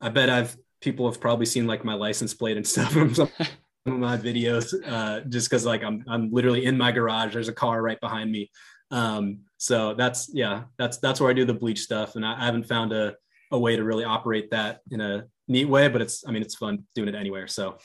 [0.00, 3.30] I bet I've people have probably seen like my license plate and stuff from some
[3.86, 7.32] of my videos, uh, just because like I'm I'm literally in my garage.
[7.32, 8.50] There's a car right behind me.
[8.90, 12.44] Um, so that's yeah, that's that's where I do the bleach stuff, and I, I
[12.44, 13.16] haven't found a
[13.50, 16.54] a way to really operate that in a neat way, but it's I mean it's
[16.54, 17.48] fun doing it anywhere.
[17.48, 17.78] So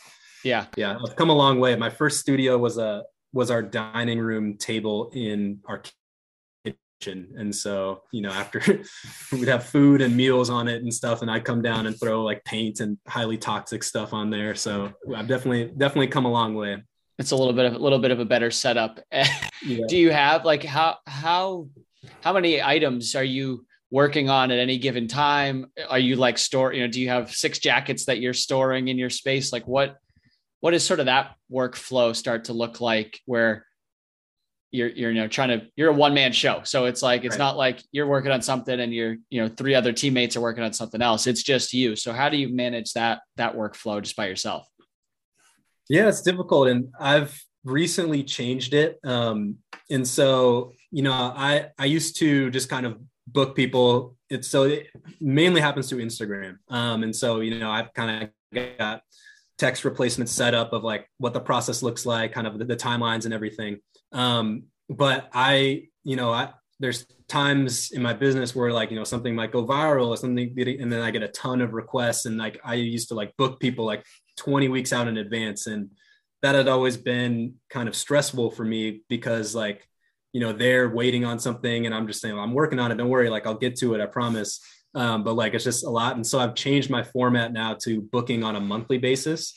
[0.44, 0.66] yeah.
[0.76, 0.98] Yeah.
[1.06, 1.76] I've come a long way.
[1.76, 5.84] My first studio was a was our dining room table in our
[6.66, 7.34] kitchen.
[7.38, 8.62] And so, you know, after
[9.32, 12.24] we'd have food and meals on it and stuff, and I'd come down and throw
[12.24, 14.56] like paint and highly toxic stuff on there.
[14.56, 16.84] So I've definitely definitely come a long way.
[17.18, 19.00] It's a little bit of a little bit of a better setup.
[19.12, 19.86] yeah.
[19.88, 21.68] Do you have like how how
[22.22, 25.72] how many items are you working on at any given time?
[25.90, 28.98] Are you like store, you know, do you have six jackets that you're storing in
[28.98, 29.52] your space?
[29.52, 29.98] Like what
[30.62, 33.66] what does sort of that workflow start to look like where
[34.72, 36.62] you're you're you know trying to you're a one man show.
[36.64, 37.40] So it's like it's right.
[37.40, 40.64] not like you're working on something and you're you know three other teammates are working
[40.64, 41.28] on something else.
[41.28, 41.96] It's just you.
[41.96, 44.68] So how do you manage that that workflow just by yourself?
[45.90, 49.00] Yeah it's difficult and i've recently changed it.
[49.04, 49.58] Um
[49.90, 54.18] and so you know i i used to just kind of book people.
[54.30, 54.88] It's so it
[55.20, 56.58] mainly happens through instagram.
[56.70, 59.02] Um and so you know i've kind of got
[59.60, 63.26] text replacement setup of like what the process looks like, kind of the, the timelines
[63.26, 63.78] and everything.
[64.12, 69.04] Um, but I, you know, I, there's times in my business where like, you know,
[69.04, 72.26] something might go viral or something, and then I get a ton of requests.
[72.26, 74.04] And like, I used to like book people like
[74.38, 75.68] 20 weeks out in advance.
[75.68, 75.90] And
[76.42, 79.86] that had always been kind of stressful for me because like,
[80.32, 82.96] you know, they're waiting on something and I'm just saying, well, I'm working on it.
[82.96, 83.30] Don't worry.
[83.30, 84.02] Like I'll get to it.
[84.02, 84.62] I promise
[84.96, 86.16] um, but like it's just a lot.
[86.16, 89.54] And so I've changed my format now to booking on a monthly basis.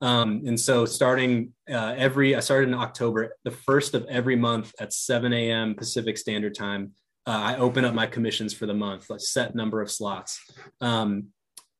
[0.00, 4.72] Um, and so starting uh, every, I started in October, the first of every month
[4.80, 5.74] at 7 a.m.
[5.74, 6.92] Pacific Standard Time,
[7.26, 10.40] uh, I open up my commissions for the month, like set number of slots.
[10.80, 11.28] Um,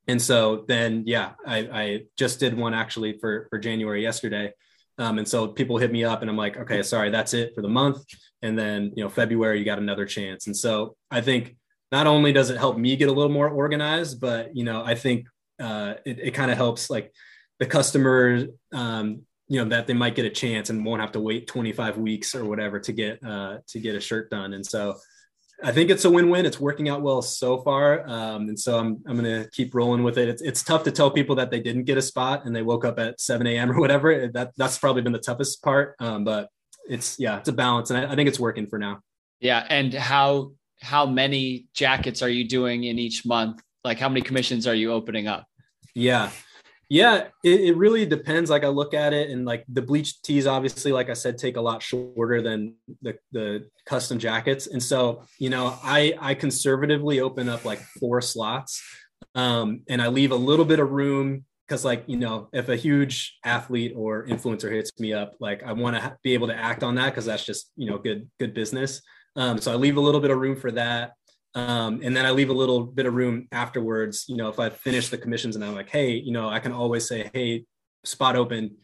[0.08, 4.52] And so then, yeah, I, I just did one actually for, for January yesterday.
[4.98, 7.62] Um, and so people hit me up and I'm like, okay, sorry, that's it for
[7.62, 8.04] the month.
[8.40, 10.46] And then, you know, February, you got another chance.
[10.46, 11.56] And so I think
[11.92, 14.94] not only does it help me get a little more organized, but, you know, I
[14.94, 15.26] think
[15.60, 17.12] uh, it, it kind of helps like
[17.58, 21.20] the customer, um, you know, that they might get a chance and won't have to
[21.20, 24.54] wait 25 weeks or whatever to get, uh, to get a shirt done.
[24.54, 24.96] And so
[25.62, 26.44] I think it's a win-win.
[26.44, 30.18] It's working out well so far, um, and so I'm I'm gonna keep rolling with
[30.18, 30.28] it.
[30.28, 32.84] It's it's tough to tell people that they didn't get a spot and they woke
[32.84, 33.70] up at 7 a.m.
[33.72, 34.28] or whatever.
[34.28, 35.96] That that's probably been the toughest part.
[35.98, 36.50] Um, but
[36.88, 39.00] it's yeah, it's a balance, and I, I think it's working for now.
[39.40, 43.62] Yeah, and how how many jackets are you doing in each month?
[43.84, 45.46] Like how many commissions are you opening up?
[45.94, 46.30] Yeah,
[46.88, 48.48] yeah, it, it, really depends.
[48.48, 51.56] Like I look at it, and like the bleach tees, obviously, like I said, take
[51.56, 57.20] a lot shorter than the the custom jackets, and so you know, I I conservatively
[57.20, 58.80] open up like four slots,
[59.34, 62.76] um, and I leave a little bit of room because like you know, if a
[62.76, 66.56] huge athlete or influencer hits me up, like I want to ha- be able to
[66.56, 69.02] act on that because that's just you know good good business.
[69.36, 71.12] Um, so I leave a little bit of room for that.
[71.54, 74.26] Um, and then I leave a little bit of room afterwards.
[74.28, 76.72] You know, if I finish the commissions and I'm like, hey, you know, I can
[76.72, 77.64] always say, hey,
[78.04, 78.76] spot open.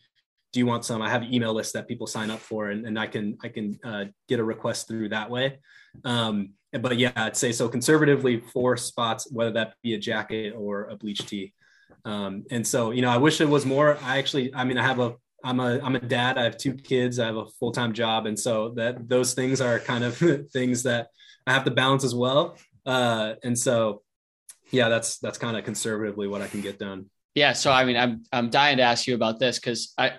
[0.53, 1.01] Do you want some?
[1.01, 3.49] I have an email list that people sign up for, and, and I can I
[3.49, 5.61] can uh, get a request through that way.
[6.05, 10.89] Um, but yeah, I'd say so conservatively four spots, whether that be a jacket or
[10.89, 11.55] a bleach tee.
[12.05, 13.97] Um, and so you know, I wish it was more.
[14.03, 16.39] I actually, I mean, I have a I'm a I'm a dad.
[16.39, 17.19] I have two kids.
[17.19, 20.17] I have a full time job, and so that those things are kind of
[20.53, 21.09] things that
[21.47, 22.57] I have to balance as well.
[22.87, 24.03] Uh, and so,
[24.71, 27.07] yeah, that's that's kind of conservatively what I can get done.
[27.35, 27.53] Yeah.
[27.53, 30.13] So I mean, I'm I'm dying to ask you about this because I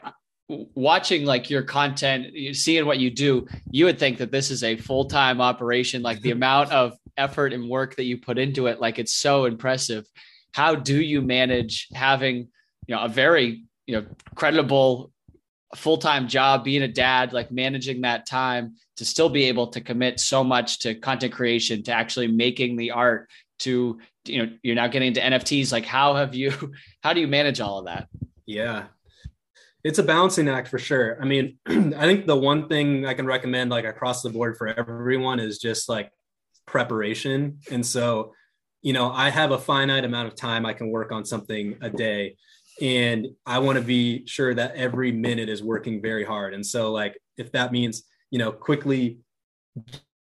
[0.49, 4.75] watching like your content, seeing what you do, you would think that this is a
[4.75, 6.01] full time operation.
[6.01, 9.45] Like the amount of effort and work that you put into it, like it's so
[9.45, 10.05] impressive.
[10.53, 12.49] How do you manage having
[12.87, 14.05] you know a very you know
[14.35, 15.11] credible
[15.75, 19.81] full time job, being a dad, like managing that time to still be able to
[19.81, 24.75] commit so much to content creation, to actually making the art, to you know, you're
[24.75, 25.71] now getting into NFTs.
[25.71, 26.51] Like, how have you?
[27.03, 28.07] How do you manage all of that?
[28.45, 28.85] Yeah,
[29.83, 31.17] it's a balancing act for sure.
[31.21, 34.67] I mean, I think the one thing I can recommend, like across the board for
[34.67, 36.11] everyone, is just like
[36.65, 37.59] preparation.
[37.69, 38.33] And so,
[38.81, 41.89] you know, I have a finite amount of time I can work on something a
[41.89, 42.37] day
[42.81, 46.53] and I want to be sure that every minute is working very hard.
[46.53, 49.19] And so, like, if that means you know quickly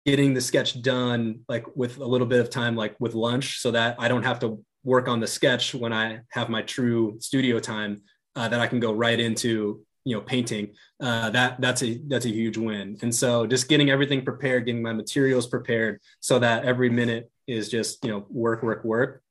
[0.04, 3.70] getting the sketch done, like with a little bit of time, like with lunch, so
[3.70, 7.60] that I don't have to work on the sketch when I have my true studio
[7.60, 8.02] time,
[8.34, 10.74] uh, that I can go right into you know painting.
[11.00, 12.98] Uh, that that's a that's a huge win.
[13.02, 17.68] And so, just getting everything prepared, getting my materials prepared, so that every minute is
[17.68, 19.22] just you know work, work, work.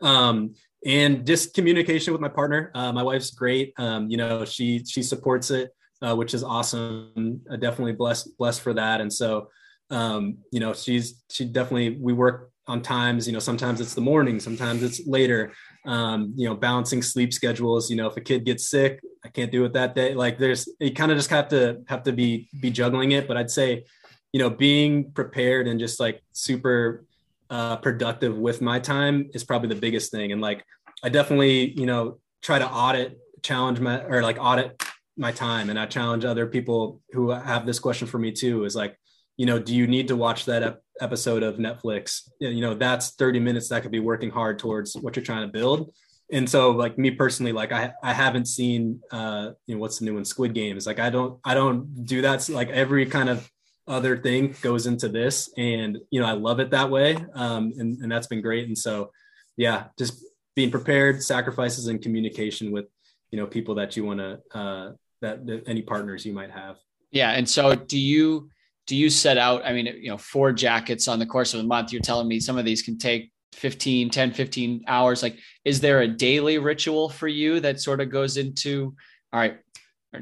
[0.00, 0.54] Um,
[0.86, 2.70] and just communication with my partner.
[2.74, 3.72] Uh, my wife's great.
[3.78, 5.70] Um, you know, she she supports it,
[6.02, 7.40] uh, which is awesome.
[7.58, 9.00] Definitely blessed blessed for that.
[9.00, 9.48] And so,
[9.90, 13.26] um, you know, she's she definitely we work on times.
[13.26, 15.52] You know, sometimes it's the morning, sometimes it's later.
[15.86, 17.90] Um, you know, balancing sleep schedules.
[17.90, 20.14] You know, if a kid gets sick, I can't do it that day.
[20.14, 23.26] Like, there's you kind of just have to have to be be juggling it.
[23.26, 23.84] But I'd say,
[24.32, 27.06] you know, being prepared and just like super
[27.50, 30.32] uh, productive with my time is probably the biggest thing.
[30.32, 30.64] And like,
[31.02, 34.82] I definitely, you know, try to audit, challenge my, or like audit
[35.16, 35.70] my time.
[35.70, 38.96] And I challenge other people who have this question for me too is like,
[39.36, 42.28] you know, do you need to watch that ep- episode of Netflix?
[42.40, 45.52] You know, that's 30 minutes that could be working hard towards what you're trying to
[45.52, 45.92] build.
[46.30, 50.04] And so like me personally, like I, I haven't seen, uh, you know, what's the
[50.04, 50.86] new one Squid Games.
[50.86, 52.48] Like I don't, I don't do that.
[52.48, 53.48] Like every kind of
[53.88, 57.98] other thing goes into this and you know i love it that way um, and,
[58.00, 58.66] and that's been great.
[58.66, 59.10] And so
[59.56, 60.24] yeah just
[60.54, 62.86] being prepared sacrifices and communication with
[63.30, 66.76] you know people that you want to uh, that, that any partners you might have.
[67.10, 68.50] Yeah and so do you
[68.86, 71.64] do you set out i mean you know four jackets on the course of a
[71.64, 71.92] month.
[71.92, 75.22] You're telling me some of these can take 15 10 15 hours.
[75.22, 78.94] Like is there a daily ritual for you that sort of goes into
[79.32, 79.58] all right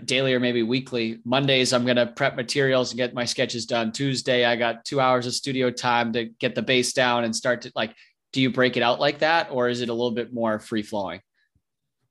[0.04, 1.20] daily or maybe weekly.
[1.24, 3.92] Mondays, I'm going to prep materials and get my sketches done.
[3.92, 7.62] Tuesday, I got two hours of studio time to get the base down and start
[7.62, 7.94] to like,
[8.32, 9.48] do you break it out like that?
[9.50, 11.20] Or is it a little bit more free flowing?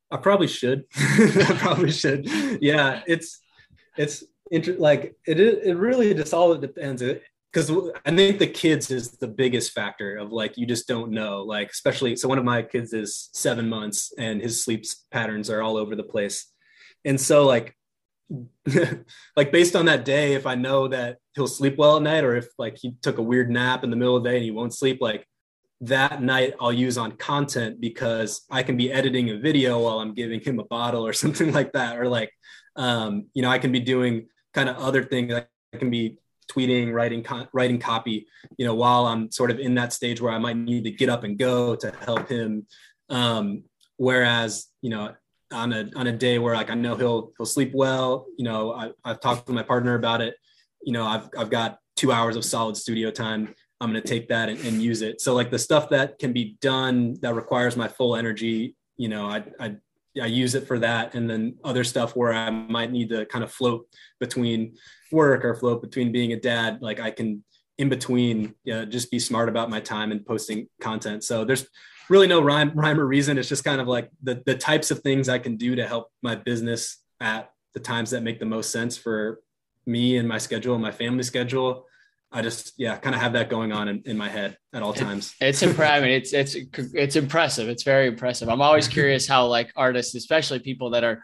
[0.09, 0.85] I probably should.
[0.95, 2.27] I probably should.
[2.61, 3.01] Yeah.
[3.07, 3.39] It's,
[3.97, 7.03] it's inter- like, it, it really just all it depends.
[7.51, 7.71] Because
[8.05, 11.71] I think the kids is the biggest factor of like, you just don't know, like,
[11.71, 15.75] especially, so one of my kids is seven months and his sleep patterns are all
[15.75, 16.51] over the place
[17.05, 17.75] and so like
[19.35, 22.35] like based on that day, if I know that he'll sleep well at night, or
[22.35, 24.51] if like he took a weird nap in the middle of the day and he
[24.51, 25.27] won't sleep, like
[25.81, 30.13] that night I'll use on content because I can be editing a video while I'm
[30.13, 31.97] giving him a bottle or something like that.
[31.97, 32.31] Or like,
[32.75, 35.33] um, you know, I can be doing kind of other things.
[35.33, 35.45] I
[35.77, 36.17] can be
[36.51, 40.37] tweeting, writing, writing copy, you know, while I'm sort of in that stage where I
[40.39, 42.65] might need to get up and go to help him.
[43.09, 43.63] Um,
[43.97, 45.13] whereas, you know,
[45.55, 48.73] on a, on a day where like, I know he'll, he'll sleep well, you know,
[48.73, 50.35] I, I've talked to my partner about it.
[50.83, 54.29] You know, I've, I've got two hours of solid studio time I'm going to take
[54.29, 55.19] that and, and, use it.
[55.19, 59.25] So like the stuff that can be done that requires my full energy, you know,
[59.25, 59.75] I, I,
[60.21, 61.13] I use it for that.
[61.13, 63.87] And then other stuff where I might need to kind of float
[64.19, 64.75] between
[65.11, 67.43] work or float between being a dad, like I can
[67.77, 71.25] in between you know, just be smart about my time and posting content.
[71.25, 71.67] So there's
[72.09, 73.37] really no rhyme, rhyme or reason.
[73.37, 76.09] It's just kind of like the, the types of things I can do to help
[76.21, 79.39] my business at the times that make the most sense for
[79.85, 81.85] me and my schedule and my family schedule
[82.35, 84.91] I just yeah, kind of have that going on in, in my head at all
[84.91, 85.33] times.
[85.39, 86.03] It's impressive.
[86.03, 86.55] Mean, it's it's
[86.93, 87.69] it's impressive.
[87.69, 88.49] It's very impressive.
[88.49, 91.23] I'm always curious how like artists, especially people that are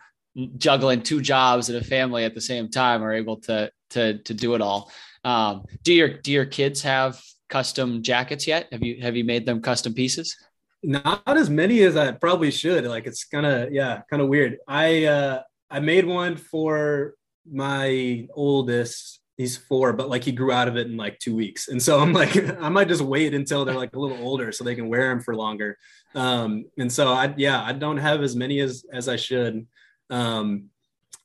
[0.57, 4.33] juggling two jobs and a family at the same time, are able to to to
[4.33, 4.89] do it all.
[5.25, 8.69] Um, do your do your kids have custom jackets yet?
[8.71, 10.37] Have you have you made them custom pieces?
[10.83, 12.85] Not as many as I probably should.
[12.85, 14.57] Like it's kind of yeah, kind of weird.
[14.67, 17.15] I uh I made one for
[17.45, 21.67] my oldest he's four, but like he grew out of it in like two weeks.
[21.67, 24.63] And so I'm like, I might just wait until they're like a little older so
[24.63, 25.77] they can wear them for longer.
[26.15, 29.65] Um, and so I, yeah, I don't have as many as, as I should.
[30.09, 30.65] Um,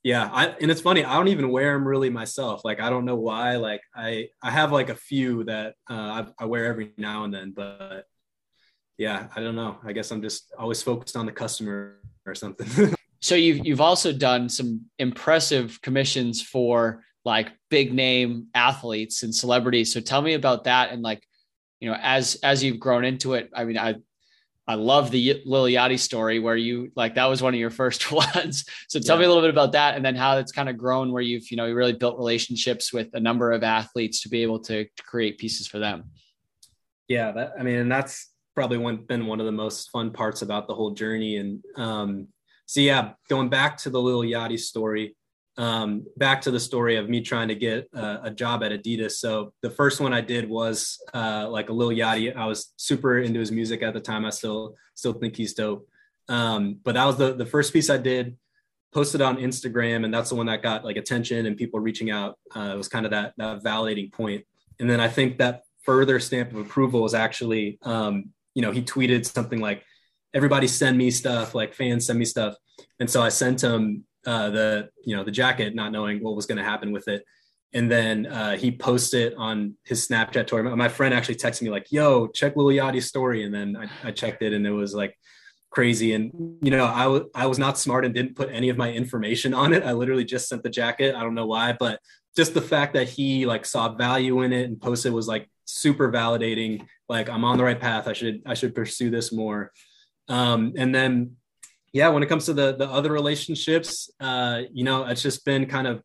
[0.03, 0.31] yeah.
[0.33, 2.65] I, and it's funny, I don't even wear them really myself.
[2.65, 6.45] Like, I don't know why, like I, I have like a few that, uh, I,
[6.45, 8.07] I wear every now and then, but
[8.99, 9.79] yeah, I don't know.
[9.85, 12.95] I guess I'm just always focused on the customer or something.
[13.21, 19.93] so you've, you've also done some impressive commissions for like big name athletes and celebrities.
[19.93, 21.23] So tell me about that and like,
[21.81, 23.51] you know, as as you've grown into it.
[23.55, 23.97] I mean, I
[24.69, 28.11] I love the Lil Yachty story where you like that was one of your first
[28.35, 28.65] ones.
[28.89, 29.21] So tell yeah.
[29.21, 31.51] me a little bit about that and then how it's kind of grown where you've,
[31.51, 34.85] you know, you really built relationships with a number of athletes to be able to,
[34.85, 36.11] to create pieces for them.
[37.09, 40.43] Yeah, that I mean, and that's probably one been one of the most fun parts
[40.43, 41.37] about the whole journey.
[41.37, 42.29] And um
[42.67, 45.15] so yeah, going back to the Lil Yachty story,
[45.57, 49.13] um, back to the story of me trying to get a, a, job at Adidas.
[49.13, 52.37] So the first one I did was uh, like a Lil Yachty.
[52.37, 54.27] I was super into his music at the time.
[54.27, 55.89] I still still think he's dope.
[56.29, 58.37] Um, but that was the the first piece I did.
[58.93, 62.39] Posted on Instagram, and that's the one that got like attention and people reaching out.
[62.55, 64.45] Uh, it was kind of that that validating point.
[64.79, 68.83] And then I think that further stamp of approval was actually, um, you know, he
[68.83, 69.85] tweeted something like,
[70.33, 72.57] "Everybody send me stuff, like fans send me stuff."
[72.99, 76.47] And so I sent him uh, the you know the jacket, not knowing what was
[76.47, 77.23] going to happen with it.
[77.75, 80.63] And then uh, he posted on his Snapchat story.
[80.75, 84.11] My friend actually texted me like, "Yo, check Lil Yachty's story," and then I, I
[84.11, 85.15] checked it, and it was like
[85.69, 86.15] crazy.
[86.15, 88.91] And you know, I was I was not smart and didn't put any of my
[88.91, 89.85] information on it.
[89.85, 91.15] I literally just sent the jacket.
[91.15, 92.01] I don't know why, but
[92.35, 96.11] just the fact that he like saw value in it and posted was like super
[96.11, 96.87] validating.
[97.09, 98.09] Like I'm on the right path.
[98.09, 99.73] I should I should pursue this more.
[100.29, 101.37] Um, and then
[101.93, 105.67] yeah, when it comes to the the other relationships, uh, you know, it's just been
[105.67, 106.03] kind of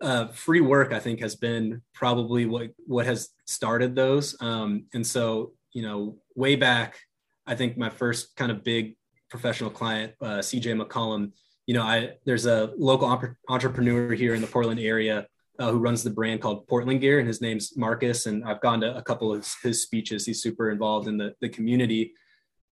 [0.00, 0.92] uh, free work.
[0.92, 4.36] I think has been probably what what has started those.
[4.40, 6.98] Um, and so, you know, way back,
[7.46, 8.96] I think my first kind of big
[9.30, 11.32] professional client, uh, CJ McCollum.
[11.66, 13.08] You know, I there's a local
[13.48, 15.26] entrepreneur here in the Portland area
[15.58, 18.26] uh, who runs the brand called Portland Gear, and his name's Marcus.
[18.26, 20.26] And I've gone to a couple of his, speeches.
[20.26, 22.12] He's super involved in the the community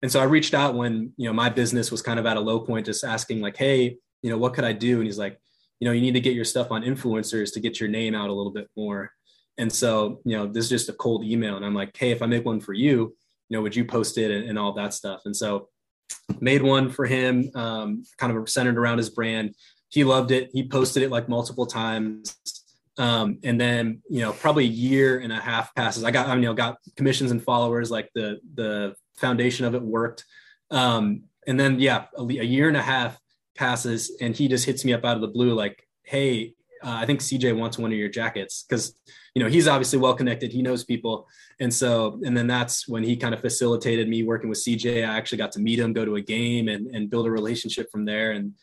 [0.02, 2.40] and so I reached out when you know my business was kind of at a
[2.40, 4.98] low point, just asking like, hey, you know, what could I do?
[4.98, 5.40] And he's like,
[5.80, 8.30] you know, you need to get your stuff on influencers to get your name out
[8.30, 9.12] a little bit more.
[9.58, 12.22] And so, you know, this is just a cold email, and I'm like, hey, if
[12.22, 13.16] I make one for you,
[13.50, 15.22] you know, would you post it and, and all that stuff?
[15.26, 15.70] And so,
[16.40, 19.56] made one for him, um, kind of centered around his brand.
[19.90, 20.50] He loved it.
[20.54, 22.36] He posted it like multiple times.
[22.97, 26.03] Um, and then, you know, probably a year and a half passes.
[26.03, 27.91] I got, I mean, you know, got commissions and followers.
[27.91, 30.25] Like the the foundation of it worked.
[30.71, 33.17] Um, and then, yeah, a, a, year and a half
[33.56, 37.06] passes, and he just hits me up out of the blue, like, "Hey, uh, I
[37.06, 38.95] think CJ wants one of your jackets because
[39.33, 40.52] you know he's obviously well connected.
[40.52, 41.27] He knows people,
[41.60, 45.08] and so and then that's when he kind of facilitated me working with CJ.
[45.08, 47.89] I actually got to meet him, go to a game, and and build a relationship
[47.91, 48.31] from there.
[48.31, 48.54] And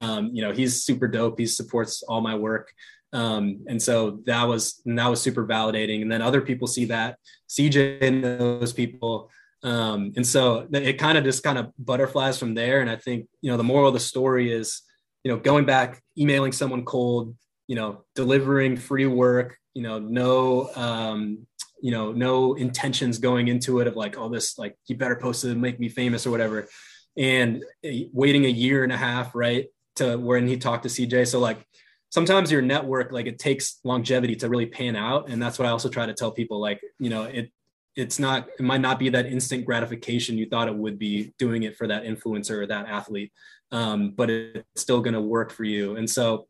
[0.00, 1.38] um, you know he's super dope.
[1.38, 2.72] He supports all my work.
[3.14, 6.02] Um, and so that was that was super validating.
[6.02, 7.16] And then other people see that
[7.48, 9.30] CJ knows people
[9.64, 12.82] um, and so it kind of just kind of butterflies from there.
[12.82, 14.82] And I think, you know, the moral of the story is,
[15.24, 17.34] you know, going back, emailing someone cold,
[17.66, 21.46] you know, delivering free work, you know, no, um,
[21.80, 25.44] you know, no intentions going into it of like, oh, this like you better post
[25.44, 26.68] it and make me famous or whatever.
[27.16, 31.26] And eh, waiting a year and a half, right, to when he talked to CJ.
[31.26, 31.66] So like
[32.14, 35.28] sometimes your network, like it takes longevity to really pan out.
[35.28, 37.50] And that's what I also try to tell people, like, you know, it
[37.96, 41.62] it's not it might not be that instant gratification you thought it would be doing
[41.62, 43.32] it for that influencer or that athlete
[43.70, 45.94] um, but it's still going to work for you.
[45.96, 46.46] And so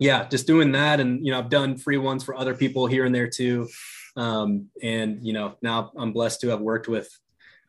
[0.00, 0.98] yeah just doing that.
[1.00, 3.68] And you know i've done free ones for other people here and there too.
[4.16, 7.08] Um, and you know now i'm blessed to have worked with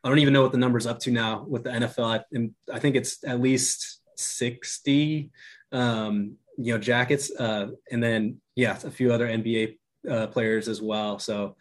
[0.04, 2.80] i don't even know what the number's up to now with the nfl i, I
[2.80, 5.30] think it's at least 60
[5.72, 9.78] um, you know jackets uh, and then yeah a few other nba
[10.10, 11.56] uh, players as well so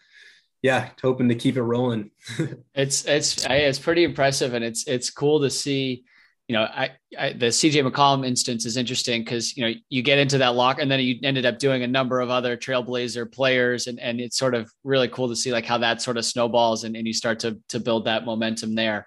[0.63, 2.11] yeah, hoping to keep it rolling.
[2.75, 6.05] it's it's it's pretty impressive, and it's it's cool to see.
[6.49, 10.19] You know, I, I the CJ McCollum instance is interesting because you know you get
[10.19, 13.87] into that lock, and then you ended up doing a number of other Trailblazer players,
[13.87, 16.85] and and it's sort of really cool to see like how that sort of snowballs,
[16.85, 19.07] and, and you start to to build that momentum there.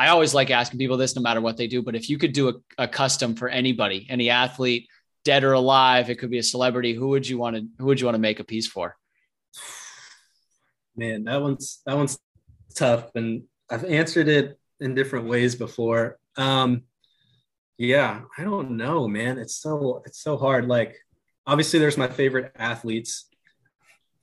[0.00, 1.82] I always like asking people this, no matter what they do.
[1.82, 4.88] But if you could do a, a custom for anybody, any athlete,
[5.28, 6.94] dead or alive, it could be a celebrity.
[6.94, 8.96] Who would you want to who would you want to make a piece for?
[10.98, 12.18] man, that one's that one's
[12.74, 16.18] tough, and I've answered it in different ways before.
[16.36, 16.82] Um,
[17.78, 19.38] yeah, I don't know, man.
[19.38, 20.66] It's so it's so hard.
[20.66, 20.96] Like,
[21.46, 23.28] obviously, there's my favorite athletes,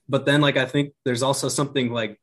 [0.08, 2.20] but then like I think there's also something like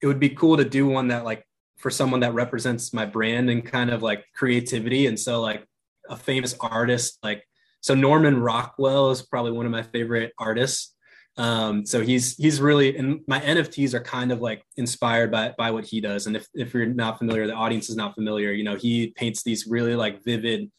[0.00, 1.44] it would be cool to do one that like
[1.78, 5.06] for someone that represents my brand and kind of like creativity.
[5.06, 5.64] And so like
[6.08, 7.44] a famous artist, like
[7.88, 10.94] so Norman Rockwell is probably one of my favorite artists.
[11.38, 15.70] Um, so he's he's really and my NFTs are kind of like inspired by by
[15.70, 16.26] what he does.
[16.26, 18.52] And if if you're not familiar, the audience is not familiar.
[18.52, 20.70] You know, he paints these really like vivid,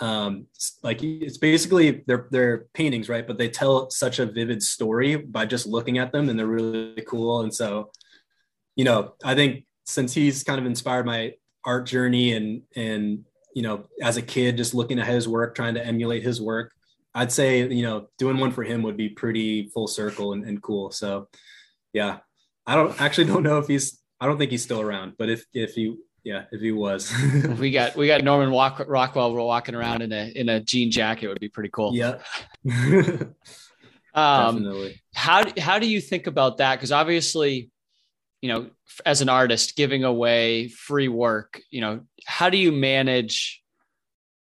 [0.00, 0.46] um,
[0.82, 3.26] like it's basically they're they're paintings, right?
[3.26, 7.04] But they tell such a vivid story by just looking at them, and they're really
[7.06, 7.42] cool.
[7.42, 7.90] And so,
[8.76, 11.34] you know, I think since he's kind of inspired my
[11.66, 15.74] art journey and and you know as a kid just looking at his work trying
[15.74, 16.72] to emulate his work
[17.14, 20.62] I'd say you know doing one for him would be pretty full circle and, and
[20.62, 20.90] cool.
[20.90, 21.28] So
[21.92, 22.18] yeah,
[22.66, 25.44] I don't actually don't know if he's I don't think he's still around, but if
[25.52, 27.12] if he yeah if he was
[27.58, 31.28] we got we got Norman Walk, Rockwell walking around in a in a jean jacket
[31.28, 31.94] would be pretty cool.
[31.94, 32.18] Yeah.
[34.14, 35.02] um, Definitely.
[35.14, 36.76] How how do you think about that?
[36.76, 37.70] Because obviously,
[38.40, 38.70] you know,
[39.04, 43.58] as an artist, giving away free work, you know, how do you manage?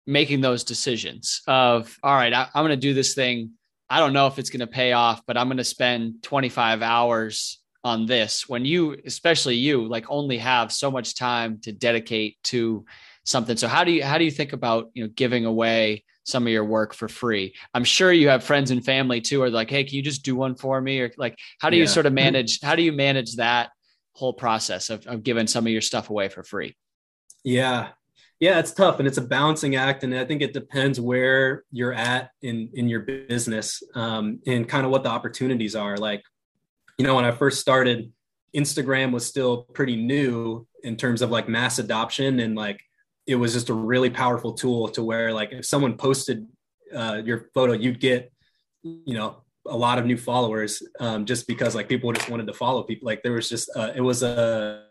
[0.08, 3.50] making those decisions of all right I, i'm going to do this thing.
[3.90, 6.80] I don't know if it's going to pay off but i'm going to spend 25
[6.80, 12.36] hours on this when you especially you like only have so much time to dedicate
[12.42, 12.84] to
[13.22, 13.56] something.
[13.56, 16.52] So how do you how do you think about you know giving away some of
[16.52, 17.54] your work for free?
[17.74, 20.34] I'm sure you have friends and family too are like hey can you just do
[20.34, 21.00] one for me?
[21.00, 23.70] Or like how do you sort of manage how do you manage that
[24.16, 26.74] whole process of, of giving some of your stuff away for free.
[27.44, 27.88] Yeah.
[28.40, 31.94] Yeah it's tough and it's a balancing act and i think it depends where you're
[31.94, 35.96] at in in your business um, and kind of what the opportunities are.
[35.96, 36.22] Like
[36.98, 38.12] you know when i first started
[38.54, 42.80] instagram was still pretty new in terms of like mass adoption and like
[43.26, 46.46] it was just a really powerful tool to where like if someone posted
[46.94, 48.32] uh, your photo you'd get
[48.82, 52.52] you know a lot of new followers um, just because like people just wanted to
[52.52, 54.86] follow people like there was just uh, it was a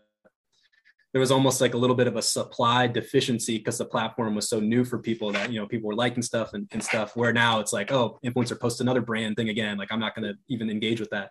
[1.12, 4.50] there was almost like a little bit of a supply deficiency because the platform was
[4.50, 7.32] so new for people that you know people were liking stuff and, and stuff where
[7.32, 10.38] now it's like oh influencer post another brand thing again like i'm not going to
[10.48, 11.30] even engage with that.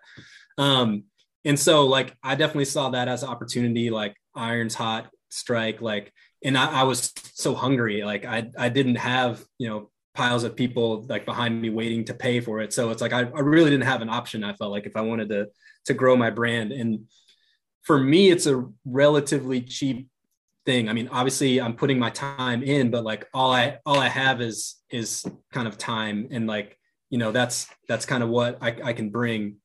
[0.58, 1.04] Um
[1.44, 6.12] and so like i definitely saw that as opportunity like irons hot strike like
[6.44, 10.56] and I, I was so hungry like i i didn't have you know piles of
[10.56, 13.70] people like behind me waiting to pay for it so it's like I, I really
[13.70, 15.48] didn't have an option i felt like if i wanted to
[15.86, 17.06] to grow my brand and
[17.86, 20.10] for me, it's a relatively cheap
[20.66, 20.90] thing.
[20.90, 24.42] I mean, obviously I'm putting my time in, but like all I all I have
[24.42, 26.78] is is kind of time and like,
[27.12, 29.58] you know, that's that's kind of what I, I can bring.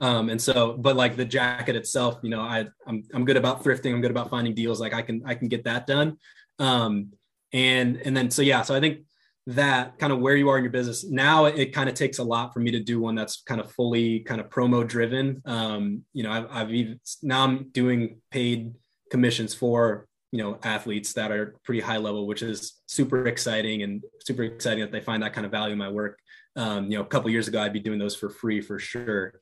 [0.00, 3.64] Um, and so, but like the jacket itself, you know, I I'm I'm good about
[3.64, 4.80] thrifting, I'm good about finding deals.
[4.80, 6.18] Like I can I can get that done.
[6.60, 7.10] Um,
[7.52, 9.00] and and then so yeah, so I think
[9.46, 11.04] that kind of where you are in your business.
[11.04, 13.72] Now it kind of takes a lot for me to do one that's kind of
[13.72, 15.42] fully kind of promo driven.
[15.44, 18.74] Um you know i've, I've even now i'm doing paid
[19.10, 24.02] commissions for you know athletes that are pretty high level which is super exciting and
[24.24, 26.18] super exciting that they find that kind of value in my work.
[26.54, 29.40] Um you know a couple years ago i'd be doing those for free for sure.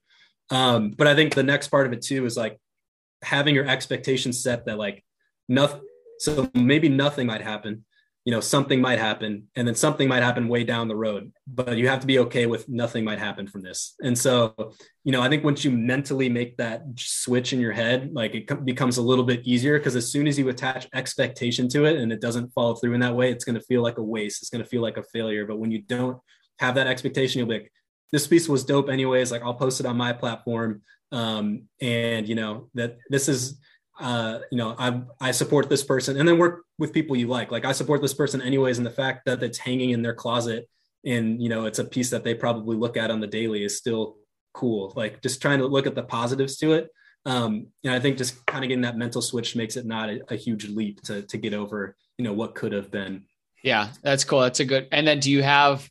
[0.48, 2.59] Um but i think the next part of it too is like
[3.22, 5.05] having your expectations set that like
[5.46, 5.82] nothing
[6.18, 7.84] so maybe nothing might happen
[8.25, 11.79] you know something might happen and then something might happen way down the road but
[11.79, 13.95] you have to be okay with nothing might happen from this.
[14.03, 14.55] And so
[15.05, 18.64] you know i think once you mentally make that switch in your head like it
[18.64, 22.12] becomes a little bit easier because as soon as you attach expectation to it and
[22.12, 24.51] it doesn't follow through in that way it's going to feel like a waste it's
[24.51, 25.47] going to feel like a failure.
[25.47, 26.18] But when you don't
[26.59, 27.73] have that expectation you'll be like
[28.12, 30.83] this piece was dope anyways like i'll post it on my platform.
[31.12, 33.59] Um and you know that this is
[34.01, 37.51] uh, you know, I I support this person, and then work with people you like.
[37.51, 40.68] Like I support this person anyways, and the fact that it's hanging in their closet
[41.05, 43.76] and you know it's a piece that they probably look at on the daily is
[43.76, 44.16] still
[44.53, 44.92] cool.
[44.96, 46.88] Like just trying to look at the positives to it.
[47.26, 50.20] Um, and I think just kind of getting that mental switch makes it not a,
[50.30, 53.24] a huge leap to to get over, you know, what could have been.
[53.62, 54.40] Yeah, that's cool.
[54.40, 54.88] That's a good.
[54.90, 55.88] And then do you have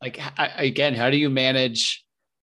[0.00, 2.04] like again, how do you manage?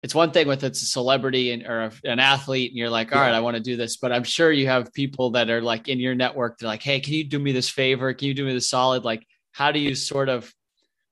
[0.09, 3.21] It's one thing with it's a celebrity and or an athlete and you're like all
[3.21, 3.27] yeah.
[3.27, 5.89] right i want to do this but i'm sure you have people that are like
[5.89, 8.13] in your network they're like hey can you do me this favor?
[8.13, 9.05] Can you do me this solid?
[9.05, 10.53] Like how do you sort of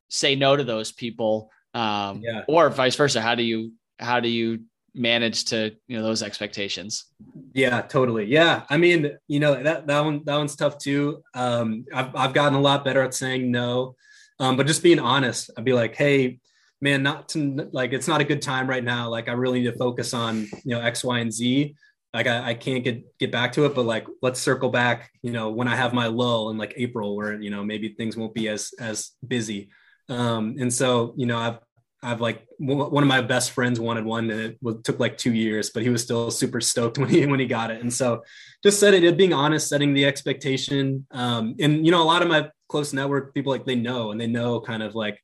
[0.09, 2.45] say no to those people um yeah.
[2.49, 3.21] or vice versa?
[3.21, 7.07] How do you how do you manage to you know those expectations?
[7.55, 8.27] Yeah totally.
[8.27, 11.23] Yeah i mean you know that that one that one's tough too.
[11.35, 13.97] Um i've, I've gotten a lot better at saying no.
[14.39, 16.41] Um but just being honest i'd be like hey
[16.81, 19.09] man, not to like it's not a good time right now.
[19.09, 21.75] Like I really need to focus on you know X, Y, and Z.
[22.13, 25.11] Like I, I can't get get back to it, but like let's circle back.
[25.23, 28.17] You know when I have my lull in like April, where you know maybe things
[28.17, 29.71] won't be as as busy.
[30.09, 31.59] Um, and so you know I've
[32.03, 35.71] I've like one of my best friends wanted one, and it took like two years,
[35.71, 37.81] but he was still super stoked when he when he got it.
[37.81, 38.23] And so,
[38.63, 42.29] just setting it, being honest, setting the expectation, um, and you know, a lot of
[42.29, 45.21] my close network people like they know, and they know kind of like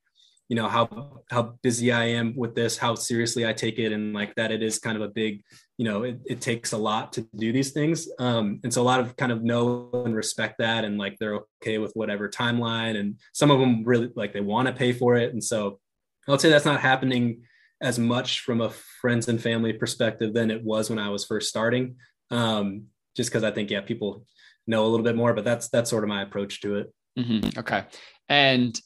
[0.49, 4.13] you know how how busy I am with this, how seriously I take it, and
[4.13, 5.43] like that it is kind of a big,
[5.79, 8.09] you know, it, it takes a lot to do these things.
[8.19, 11.41] Um, and so a lot of kind of know and respect that, and like they're
[11.63, 15.17] okay with whatever timeline, and some of them really like they want to pay for
[15.17, 15.81] it, and so
[16.29, 17.43] I'll say that's not happening
[17.81, 18.71] as much from a
[19.01, 21.97] friends and family perspective than it was when I was first starting.
[22.31, 22.85] Um,
[23.17, 24.25] just because I think yeah, people
[24.67, 26.93] know a little bit more, but that's that's sort of my approach to it.
[27.19, 27.59] Mm-hmm.
[27.59, 27.85] Okay,
[28.29, 28.79] and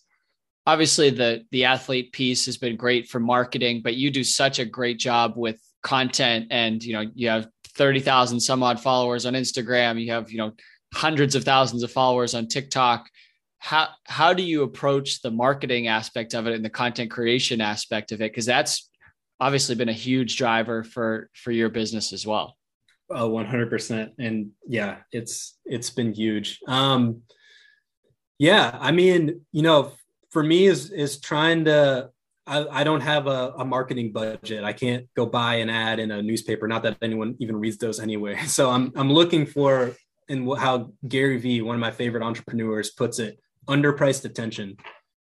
[0.67, 4.65] obviously the the athlete piece has been great for marketing, but you do such a
[4.65, 10.03] great job with content and you know you have 30,000 some odd followers on Instagram,
[10.03, 10.53] you have you know
[10.95, 13.09] hundreds of thousands of followers on TikTok.
[13.59, 18.13] How how do you approach the marketing aspect of it and the content creation aspect
[18.13, 18.91] of it because that's
[19.41, 22.57] obviously been a huge driver for for your business as well.
[23.09, 26.59] Oh, 100% and yeah, it's it's been huge.
[26.67, 27.23] Um
[28.39, 29.93] yeah, I mean, you know,
[30.37, 32.11] for me is is trying to
[32.47, 34.65] I, I don't have a, a, marketing budget.
[34.65, 36.69] I can't go buy an ad in a newspaper.
[36.69, 38.37] Not that anyone even reads those anyway.
[38.47, 39.97] So I'm I'm looking for
[40.29, 44.77] and how Gary Vee, one of my favorite entrepreneurs, puts it, underpriced attention.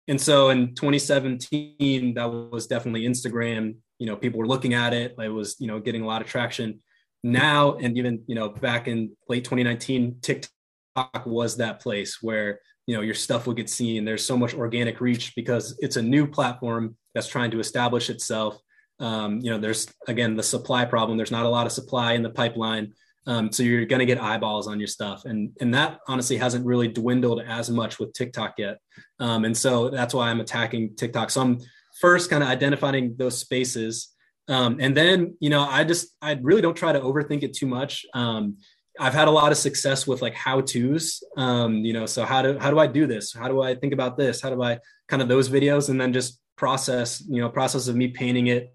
[0.08, 3.76] And so in 2017, that was definitely Instagram.
[4.00, 5.14] You know, people were looking at it.
[5.20, 6.80] It was you know getting a lot of traction.
[7.24, 12.96] Now and even you know back in late 2019, TikTok was that place where you
[12.96, 14.06] know your stuff will get seen.
[14.06, 18.60] There's so much organic reach because it's a new platform that's trying to establish itself.
[19.00, 21.18] Um, you know there's again the supply problem.
[21.18, 22.94] There's not a lot of supply in the pipeline.
[23.26, 25.26] Um, so you're going to get eyeballs on your stuff.
[25.26, 28.80] And and that honestly hasn't really dwindled as much with tiktok yet.
[29.20, 31.30] Um, and so that's why i'm attacking tiktok.
[31.30, 31.60] So i'm
[32.02, 34.10] first kind of identifying those spaces.
[34.50, 37.68] Um, and then you know i just i really don't try to overthink it too
[37.68, 38.06] much.
[38.14, 38.58] Um,
[39.00, 42.42] I've had a lot of success with like how to's, um, you know, so how
[42.42, 43.34] do, how do I do this?
[43.34, 44.42] How do I think about this?
[44.42, 47.96] How do I kind of those videos and then just process, you know, process of
[47.96, 48.72] me painting it.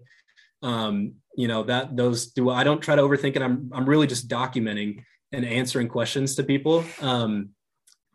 [0.61, 3.41] Um, you know, that those do, I don't try to overthink it.
[3.41, 6.83] I'm, I'm really just documenting and answering questions to people.
[7.01, 7.49] Um,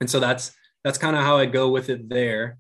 [0.01, 0.53] and so that's,
[0.83, 2.59] that's kind of how I go with it there.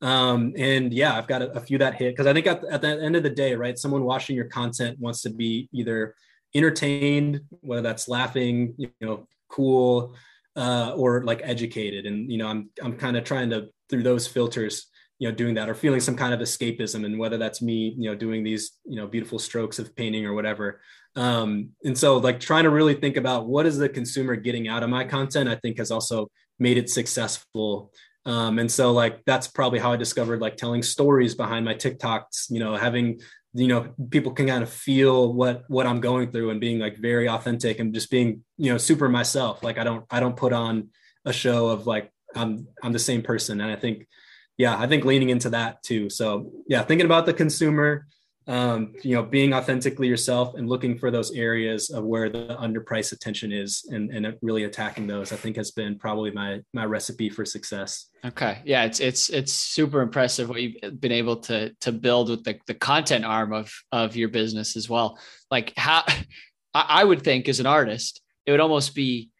[0.00, 2.80] Um, and yeah, I've got a, a few that hit because I think at, at
[2.80, 6.14] the end of the day, right, someone watching your content wants to be either
[6.54, 10.14] entertained, whether that's laughing, you know, cool,
[10.56, 12.06] uh, or like educated.
[12.06, 14.86] And you know, I'm I'm kind of trying to through those filters,
[15.18, 18.10] you know, doing that or feeling some kind of escapism, and whether that's me, you
[18.10, 20.80] know, doing these you know beautiful strokes of painting or whatever.
[21.14, 24.82] Um, and so like trying to really think about what is the consumer getting out
[24.82, 27.92] of my content, I think has also made it successful
[28.24, 32.50] um, and so like that's probably how I discovered like telling stories behind my TikToks,
[32.50, 33.20] you know, having
[33.54, 36.96] you know people can kind of feel what what i'm going through and being like
[36.96, 39.62] very authentic and just being you know super myself.
[39.62, 40.88] Like i don't i don't put on
[41.24, 43.60] a show of like i'm i'm the same person.
[43.60, 44.08] And i think
[44.56, 46.08] yeah i think leaning into that too.
[46.08, 48.06] So yeah thinking about the consumer
[48.48, 53.12] um, you know, being authentically yourself and looking for those areas of where the underpriced
[53.12, 57.30] attention is and, and really attacking those, I think has been probably my, my recipe
[57.30, 58.08] for success.
[58.24, 58.60] Okay.
[58.64, 58.84] Yeah.
[58.84, 62.74] It's, it's, it's super impressive what you've been able to, to build with the, the
[62.74, 65.18] content arm of, of your business as well.
[65.50, 66.04] Like how
[66.74, 69.30] I would think as an artist, it would almost be,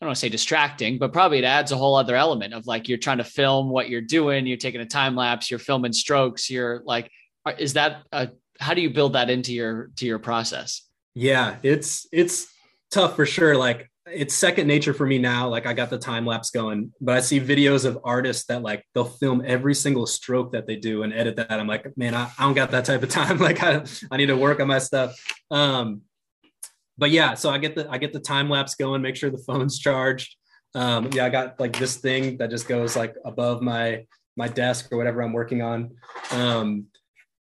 [0.00, 2.66] I don't want to say distracting, but probably it adds a whole other element of
[2.66, 4.46] like, you're trying to film what you're doing.
[4.46, 6.50] You're taking a time lapse, you're filming strokes.
[6.50, 7.08] You're like,
[7.58, 8.28] is that a,
[8.60, 10.82] how do you build that into your to your process?
[11.14, 12.46] Yeah it's it's
[12.90, 13.56] tough for sure.
[13.56, 15.48] Like it's second nature for me now.
[15.48, 18.84] Like i got the time lapse going but i see videos of artists that like
[18.94, 21.50] they'll film every single stroke that they do and edit that.
[21.50, 23.38] I'm like man i, I don't got that type of time.
[23.38, 25.16] Like I, I need to work on my stuff.
[25.50, 26.02] Um
[26.98, 29.38] but yeah so i get the i get the time lapse going make sure the
[29.38, 30.36] phone's charged.
[30.74, 34.90] Um yeah i got like this thing that just goes like above my my desk
[34.90, 35.96] or whatever i'm working on.
[36.30, 36.86] Um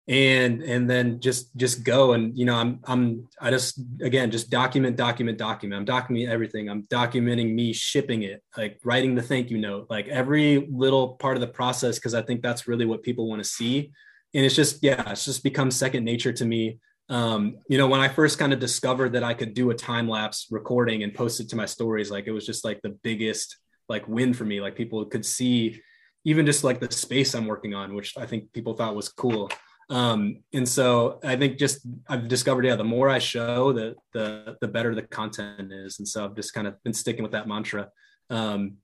[0.09, 4.49] and and then just just go and you know i'm i'm i just again just
[4.49, 5.77] document document document.
[5.77, 6.69] I'm documenting everything.
[6.69, 11.35] I'm documenting me shipping it like writing the thank you note like every little part
[11.35, 13.91] of the process because i think that's really what people want to see.
[14.33, 16.79] And it's just yeah it's just become second nature to me.
[17.09, 20.07] Um you know when i first kind of discovered that i could do a time
[20.07, 23.57] lapse recording and post it to my stories like it was just like the biggest
[23.89, 24.61] like win for me.
[24.61, 25.81] Like people could see
[26.23, 29.49] even just like the space i'm working on which i think people thought was cool
[29.89, 34.57] um, and so I think just I've discovered, yeah, the more I show, the the
[34.59, 35.99] the better the content is.
[35.99, 37.89] And so I've just kind of been sticking with that mantra.
[38.29, 38.77] Um,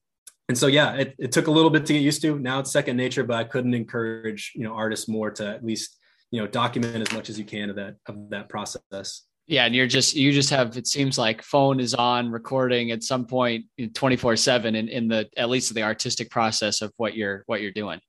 [0.47, 2.39] and so yeah, it, it took a little bit to get used to.
[2.39, 5.97] Now it's second nature, but I couldn't encourage you know artists more to at least
[6.32, 9.24] you know document as much as you can of that of that process.
[9.45, 13.04] Yeah, and you're just you just have it seems like phone is on recording at
[13.04, 17.43] some point 24 seven in in the at least the artistic process of what you're
[17.47, 17.99] what you're doing.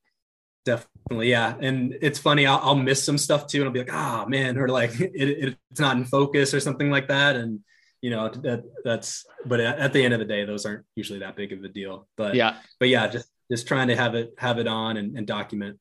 [0.64, 1.54] Definitely, yeah.
[1.60, 4.28] And it's funny, I'll, I'll, miss some stuff too, and I'll be like, "Ah, oh,
[4.28, 7.36] man," or like it, it, it's not in focus or something like that.
[7.36, 7.60] And
[8.00, 9.26] you know, that that's.
[9.44, 12.08] But at the end of the day, those aren't usually that big of a deal.
[12.16, 15.26] But yeah, but yeah, just just trying to have it have it on and, and
[15.26, 15.78] document.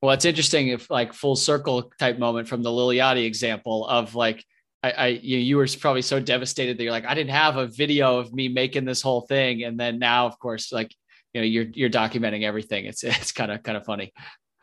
[0.00, 4.14] Well, it's interesting if like full circle type moment from the Lil Yachty example of
[4.14, 4.44] like
[4.82, 7.66] I, I you, you were probably so devastated that you're like I didn't have a
[7.66, 10.94] video of me making this whole thing, and then now of course like
[11.32, 12.86] you know you're you're documenting everything.
[12.86, 14.12] It's it's kind of kind of funny.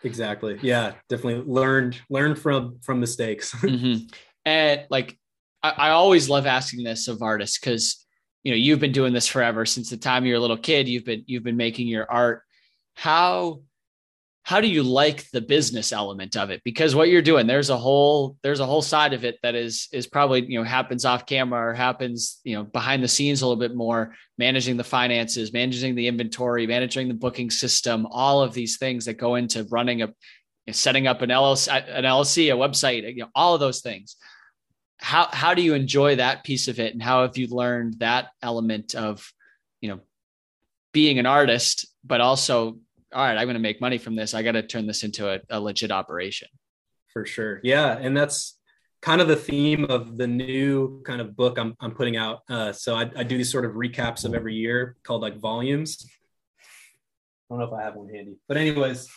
[0.03, 0.57] Exactly.
[0.61, 3.53] Yeah definitely learned learned from from mistakes.
[3.59, 4.05] Mm-hmm.
[4.45, 5.17] and like
[5.61, 8.05] I, I always love asking this of artists because
[8.43, 9.65] you know you've been doing this forever.
[9.65, 12.43] Since the time you're a little kid you've been you've been making your art.
[12.95, 13.61] How
[14.43, 16.61] how do you like the business element of it?
[16.63, 19.87] Because what you're doing there's a whole there's a whole side of it that is
[19.91, 23.47] is probably you know happens off camera or happens you know behind the scenes a
[23.47, 28.53] little bit more managing the finances managing the inventory managing the booking system all of
[28.53, 30.13] these things that go into running a you
[30.67, 34.15] know, setting up an LLC an LLC a website you know all of those things.
[34.97, 38.29] How how do you enjoy that piece of it and how have you learned that
[38.41, 39.31] element of
[39.81, 39.99] you know
[40.91, 42.79] being an artist but also
[43.13, 44.33] all right, I'm going to make money from this.
[44.33, 46.47] I got to turn this into a, a legit operation.
[47.11, 47.59] For sure.
[47.63, 47.97] Yeah.
[47.97, 48.57] And that's
[49.01, 52.41] kind of the theme of the new kind of book I'm, I'm putting out.
[52.49, 56.05] Uh, so I, I do these sort of recaps of every year called like volumes.
[57.49, 59.09] I don't know if I have one handy, but anyways,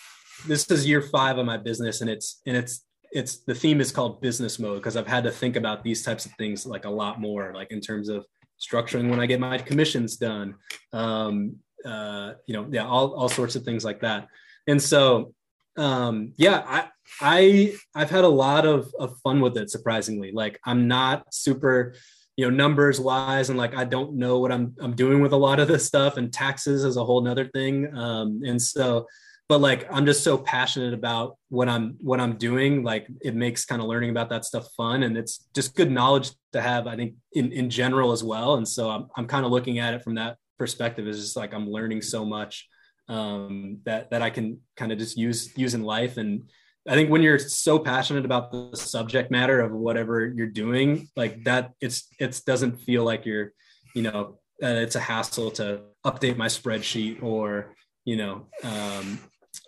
[0.46, 3.92] this is year five of my business and it's, and it's, it's the theme is
[3.92, 6.90] called business mode because I've had to think about these types of things like a
[6.90, 8.24] lot more, like in terms of
[8.58, 10.54] structuring when I get my commissions done,
[10.94, 14.28] um, uh, you know, yeah, all, all sorts of things like that.
[14.66, 15.34] And so,
[15.76, 16.88] um, yeah, I,
[17.20, 20.32] I, I've had a lot of, of fun with it, surprisingly.
[20.32, 21.94] Like I'm not super,
[22.36, 25.36] you know, numbers wise, and like I don't know what I'm I'm doing with a
[25.36, 27.94] lot of this stuff, and taxes is a whole nother thing.
[27.96, 29.06] Um, and so,
[29.48, 32.82] but like I'm just so passionate about what I'm what I'm doing.
[32.84, 36.30] Like it makes kind of learning about that stuff fun, and it's just good knowledge
[36.52, 36.86] to have.
[36.86, 38.54] I think in in general as well.
[38.54, 41.52] And so I'm I'm kind of looking at it from that perspective is just like
[41.52, 42.68] I'm learning so much
[43.08, 46.18] um, that that I can kind of just use use in life.
[46.18, 46.48] And
[46.88, 51.42] I think when you're so passionate about the subject matter of whatever you're doing, like
[51.48, 53.48] that, it's it doesn't feel like you're,
[53.96, 55.64] you know, uh, it's a hassle to
[56.06, 59.18] update my spreadsheet or you know, um,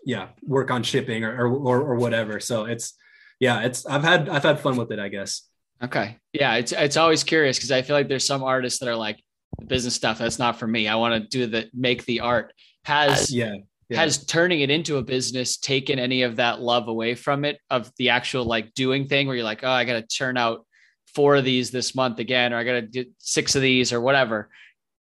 [0.04, 2.38] yeah, work on shipping or, or or whatever.
[2.38, 2.94] So it's
[3.40, 5.42] yeah, it's I've had I've had fun with it, I guess.
[5.82, 6.18] Okay.
[6.32, 9.18] Yeah, it's it's always curious because I feel like there's some artists that are like,
[9.58, 12.52] the business stuff that's not for me i want to do the make the art
[12.84, 13.54] has yeah,
[13.88, 17.58] yeah, has turning it into a business taken any of that love away from it
[17.70, 20.66] of the actual like doing thing where you're like oh i gotta turn out
[21.14, 24.50] four of these this month again or i gotta do six of these or whatever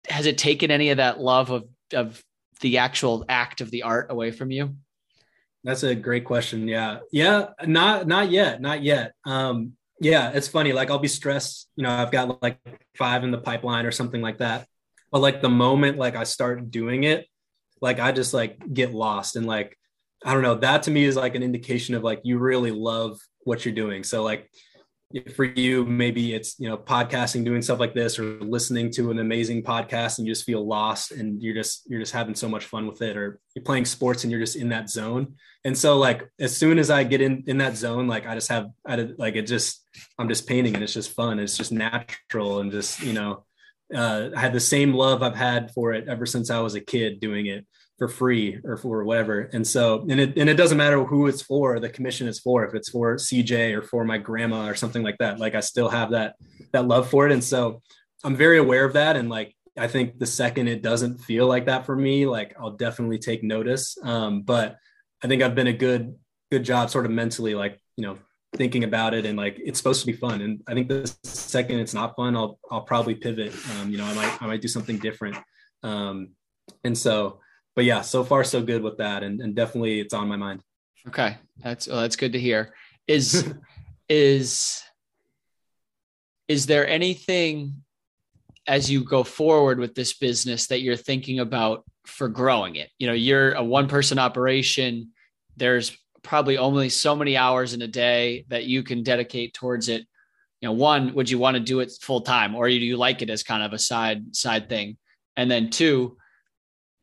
[0.08, 2.24] has it taken any of that love of of
[2.62, 4.76] the actual act of the art away from you
[5.66, 6.68] That's a great question.
[6.68, 7.00] Yeah.
[7.12, 7.48] Yeah.
[7.66, 8.62] Not, not yet.
[8.62, 9.14] Not yet.
[9.26, 10.74] Um, yeah, it's funny.
[10.74, 12.58] Like I'll be stressed, you know, I've got like
[12.98, 14.68] five in the pipeline or something like that.
[15.12, 17.28] But like the moment like I start doing it,
[17.82, 19.78] like I just like get lost and like
[20.24, 23.20] I don't know, that to me is like an indication of like you really love
[23.44, 24.04] what you're doing.
[24.04, 24.50] So like
[25.36, 29.20] for you maybe it's you know podcasting doing stuff like this or listening to an
[29.20, 32.66] amazing podcast and you just feel lost and you're just you're just having so much
[32.66, 35.36] fun with it or you're playing sports and you're just in that zone.
[35.64, 38.50] And so like as soon as i get in in that zone like i just
[38.50, 39.88] have i like it just
[40.20, 41.40] i'm just painting and it's just fun.
[41.40, 43.46] It's just natural and just you know
[43.94, 46.82] uh, i had the same love i've had for it ever since i was a
[46.82, 47.66] kid doing it
[47.98, 49.50] for free or for whatever.
[49.54, 52.66] And so, and it, and it doesn't matter who it's for, the commission is for,
[52.66, 55.88] if it's for CJ or for my grandma or something like that, like I still
[55.90, 56.36] have that,
[56.74, 57.32] that love for it.
[57.32, 57.82] And so
[58.24, 59.16] I'm very aware of that.
[59.16, 62.72] And like, I think the second it doesn't feel like that for me, like I'll
[62.72, 63.98] definitely take notice.
[64.04, 64.78] Um, but
[65.24, 66.16] I think I've been a good,
[66.52, 68.18] good job sort of mentally, like, you know,
[68.56, 70.42] thinking about it and like, it's supposed to be fun.
[70.42, 73.54] And I think the second it's not fun, I'll, I'll probably pivot.
[73.78, 75.38] Um, you know, I might, I might do something different.
[75.84, 76.32] Um,
[76.84, 77.40] and so,
[77.76, 80.62] but yeah, so far so good with that, and, and definitely it's on my mind.
[81.08, 82.74] Okay, that's well, that's good to hear.
[83.08, 83.54] Is
[84.10, 84.82] is
[86.48, 87.74] is there anything
[88.68, 92.90] as you go forward with this business that you're thinking about for growing it?
[92.98, 95.12] You know, you're a one person operation.
[95.58, 100.06] There's probably only so many hours in a day that you can dedicate towards it.
[100.62, 103.22] You know, one, would you want to do it full time or do you like
[103.22, 104.98] it as kind of a side side thing?
[105.38, 106.18] And then two,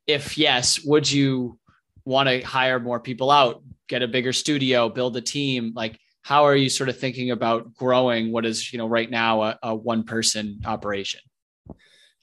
[0.07, 1.59] if yes, would you
[2.05, 5.73] want to hire more people out, get a bigger studio, build a team?
[5.75, 9.43] Like, how are you sort of thinking about growing what is, you know, right now
[9.43, 11.21] a, a one person operation?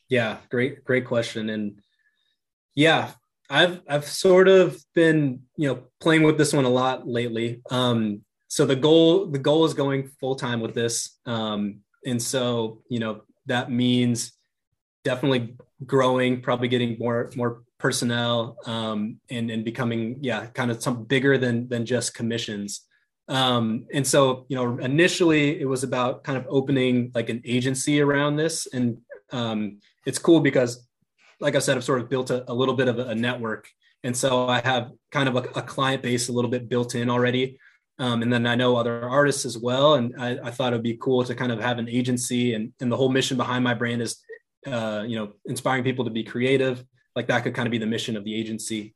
[0.07, 1.49] Yeah, great, great question.
[1.49, 1.80] And
[2.75, 3.11] yeah,
[3.49, 7.61] I've I've sort of been, you know, playing with this one a lot lately.
[7.69, 11.19] Um, so the goal the goal is going full time with this.
[11.25, 14.34] Um, and so, you know, that means
[15.03, 15.55] definitely
[15.86, 21.38] growing, probably getting more more personnel um, and and becoming yeah kind of some bigger
[21.38, 22.82] than than just commissions.
[23.27, 28.01] Um, and so you know initially it was about kind of opening like an agency
[28.01, 28.67] around this.
[28.71, 28.97] And
[29.32, 30.88] um, it's cool because
[31.39, 33.69] like i said i've sort of built a, a little bit of a, network.
[34.03, 37.09] And so i have kind of a, a, client base a little bit built in
[37.09, 37.59] already.
[37.99, 39.95] Um, and then i know other artists as well.
[39.95, 42.55] And I, I, thought it would be cool to kind of have an agency.
[42.55, 44.17] And, and the whole mission behind my brand is
[44.67, 46.84] uh, you know inspiring people to be creative
[47.20, 48.95] like that could kind of be the mission of the agency.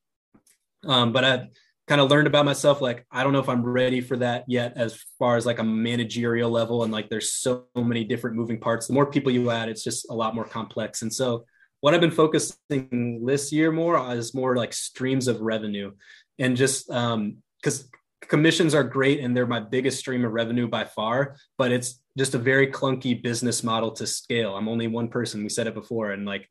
[0.86, 1.50] Um, but I
[1.90, 4.72] kind of learned about myself like I don't know if I'm ready for that yet
[4.78, 8.88] as far as like a managerial level and like there's so many different moving parts.
[8.88, 11.02] The more people you add, it's just a lot more complex.
[11.02, 11.44] And so
[11.82, 15.92] what I've been focusing this year more is more like streams of revenue
[16.40, 17.90] and just um because
[18.22, 22.36] commissions are great and they're my biggest stream of revenue by far, but it's just
[22.36, 24.56] a very clunky business model to scale.
[24.56, 25.44] I'm only one person.
[25.44, 26.12] We said it before.
[26.12, 26.48] And like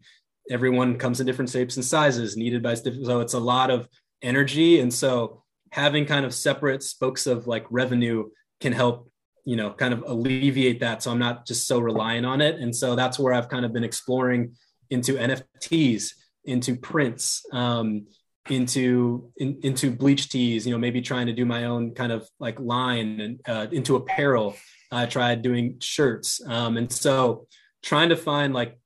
[0.50, 3.88] everyone comes in different shapes and sizes needed by so it's a lot of
[4.22, 4.80] energy.
[4.80, 8.28] And so having kind of separate spokes of like revenue
[8.60, 9.10] can help
[9.44, 11.02] you know kind of alleviate that.
[11.02, 12.60] So i'm not just so reliant on it.
[12.60, 14.54] And so that's where i've kind of been exploring
[14.90, 16.10] into nfts
[16.44, 18.06] into prints um,
[18.50, 22.28] into in, into bleach tees you know maybe trying to do my own kind of
[22.40, 24.56] like line and uh, into apparel.
[24.90, 26.40] I tried doing shirts.
[26.46, 27.46] Um, and so
[27.82, 28.78] trying to find like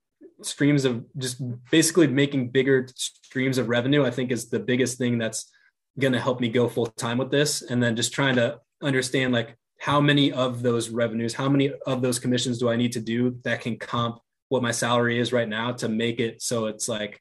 [0.42, 5.18] streams of just basically making bigger streams of revenue, I think is the biggest thing
[5.18, 5.50] that's
[5.98, 7.62] going to help me go full time with this.
[7.62, 12.02] And then just trying to understand like how many of those revenues, how many of
[12.02, 14.18] those commissions do I need to do that can comp
[14.48, 17.20] what my salary is right now to make it so it's like,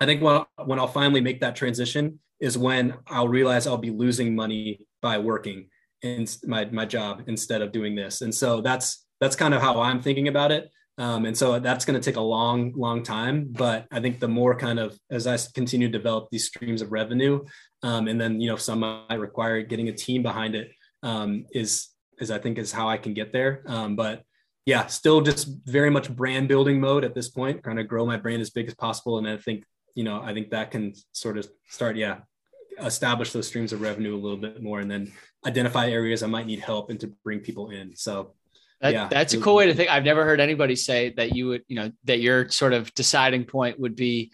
[0.00, 3.90] I think when, when I'll finally make that transition is when I'll realize I'll be
[3.90, 5.68] losing money by working
[6.02, 8.20] in my, my job instead of doing this.
[8.20, 10.70] And so that's, that's kind of how I'm thinking about it.
[10.96, 13.48] Um, and so that's going to take a long, long time.
[13.50, 16.92] But I think the more kind of as I continue to develop these streams of
[16.92, 17.44] revenue,
[17.82, 20.70] um, and then you know some might require getting a team behind it
[21.02, 21.88] um, is
[22.20, 23.62] is I think is how I can get there.
[23.66, 24.22] Um, but
[24.66, 28.16] yeah, still just very much brand building mode at this point, trying to grow my
[28.16, 29.18] brand as big as possible.
[29.18, 29.64] And I think
[29.94, 32.18] you know I think that can sort of start yeah
[32.80, 35.12] establish those streams of revenue a little bit more, and then
[35.44, 37.96] identify areas I might need help and to bring people in.
[37.96, 38.34] So
[38.84, 39.90] that, yeah, that's a cool way to think.
[39.90, 43.44] I've never heard anybody say that you would, you know, that your sort of deciding
[43.44, 44.30] point would be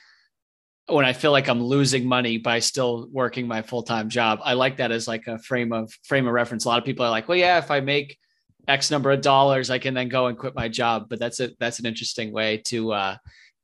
[0.88, 4.40] when I feel like I'm losing money by still working my full time job.
[4.42, 6.64] I like that as like a frame of frame of reference.
[6.64, 8.18] A lot of people are like, well, yeah, if I make
[8.66, 11.07] X number of dollars, I can then go and quit my job.
[11.09, 13.16] But that's a that's an interesting way to uh,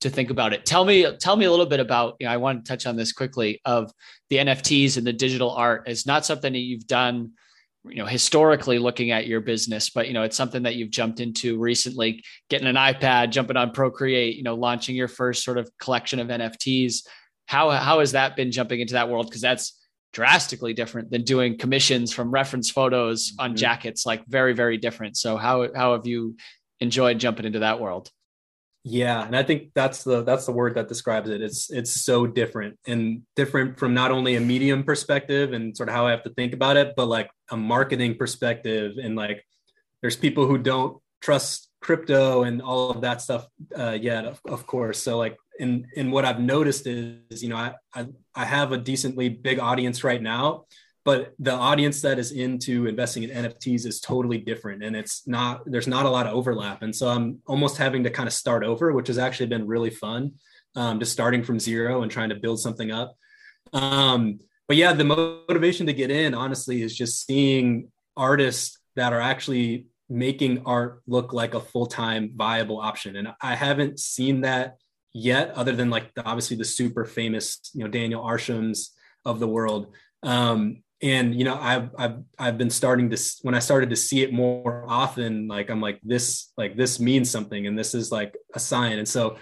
[0.03, 0.64] to to think about it.
[0.64, 2.14] Tell me, tell me a little bit about.
[2.20, 3.93] You know, I want to touch on this quickly of
[4.30, 5.89] the NFTs and the digital art.
[5.89, 7.32] It's not something that you've done,
[7.91, 11.20] you know, historically looking at your business, but you know, it's something that you've jumped
[11.20, 12.24] into recently.
[12.51, 16.28] Getting an iPad, jumping on Procreate, you know, launching your first sort of collection of
[16.28, 17.07] NFTs.
[17.47, 19.26] How how has that been jumping into that world?
[19.26, 19.80] Because that's
[20.12, 23.57] drastically different than doing commissions from reference photos on mm-hmm.
[23.57, 24.07] jackets.
[24.07, 25.16] Like very very different.
[25.16, 26.37] So how how have you
[26.80, 28.11] enjoyed jumping into that world?
[28.89, 31.43] Yeah, and I think that's the that's the word that describes it.
[31.43, 35.95] It's it's so different and different from not only a medium perspective and sort of
[35.97, 39.45] how I have to think about it, but like a marketing perspective and like
[40.03, 44.68] there's people who don't trust crypto and all of that stuff uh, yet, of, of
[44.68, 45.03] course.
[45.03, 48.07] So like in in what I've noticed is, you know, I, I
[48.37, 50.66] I have a decently big audience right now,
[51.07, 55.63] but the audience that is into investing in nfts is totally different and it's not
[55.65, 56.83] there's not a lot of overlap.
[56.83, 59.91] And so i'm almost having to kind of start over which has actually been really
[59.91, 60.33] fun
[60.75, 63.17] um, just starting from zero and trying to build something up.
[63.73, 69.21] Um, but yeah the motivation to get in honestly is just seeing artists that are
[69.21, 73.17] actually making art look like a full-time viable option.
[73.17, 74.77] And i haven't seen that
[75.13, 78.89] yet other than like the, obviously the super famous you know daniel arshams
[79.25, 79.95] of the world.
[80.23, 84.23] Um, and you know I've, I've i've been starting to when i started to see
[84.23, 88.37] it more often like i'm like this like this means something and this is like
[88.55, 88.99] a sign.
[88.99, 89.37] And so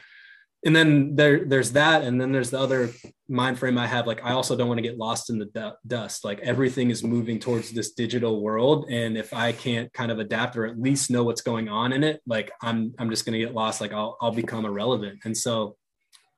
[0.67, 2.03] and then there there's that.
[2.03, 2.91] And then there's the other
[3.29, 6.25] mind frame i have like i also don't want to get lost in the dust.
[6.25, 8.87] Like everything is moving towards this digital world.
[8.91, 12.03] And if i can't kind of adapt or at least know what's going on in
[12.03, 13.81] it like i'm i'm just going to get lost.
[13.81, 15.21] Like i'll i'll become irrelevant.
[15.25, 15.77] And so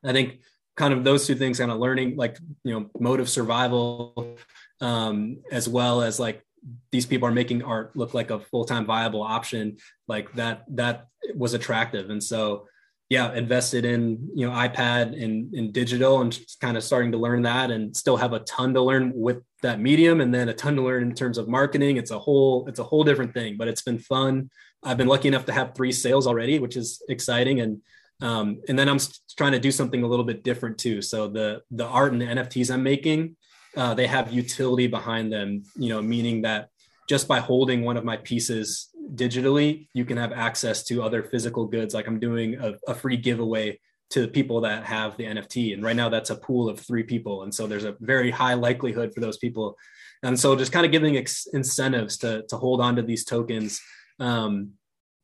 [0.05, 0.41] i think
[0.77, 4.37] kind of those two things kind of learning like you know mode of survival
[4.81, 6.43] um, as well as like
[6.91, 9.77] these people are making art look like a full-time viable option
[10.09, 12.11] like that that was attractive.
[12.11, 12.67] And so
[13.09, 17.43] yeah invested in you know ipad and in digital and kind of starting to learn
[17.43, 20.75] that and still have a ton to learn with that medium and then a ton
[20.77, 21.97] to learn in terms of marketing.
[21.97, 24.51] It's a whole it's a whole different thing but it's been fun.
[24.83, 27.61] I've been lucky enough to have three sales already which is exciting.
[27.61, 27.81] And
[28.23, 28.99] um, and then i'm
[29.37, 31.03] trying to do something a little bit different too.
[31.03, 33.37] So the the art and the nfts i'm making
[33.77, 36.71] uh, they have utility behind them, you know, meaning that
[37.09, 41.67] just by holding one of my pieces digitally, you can have access to other physical
[41.67, 41.95] goods.
[41.95, 43.79] Like I'm doing a, a free giveaway
[44.11, 45.75] to the people that have the NFT.
[45.75, 47.43] And right now that's a pool of three people.
[47.43, 49.77] And so there's a very high likelihood for those people.
[50.23, 53.81] And so just kind of giving ex- incentives to, to hold on to these tokens.
[54.19, 54.73] Um,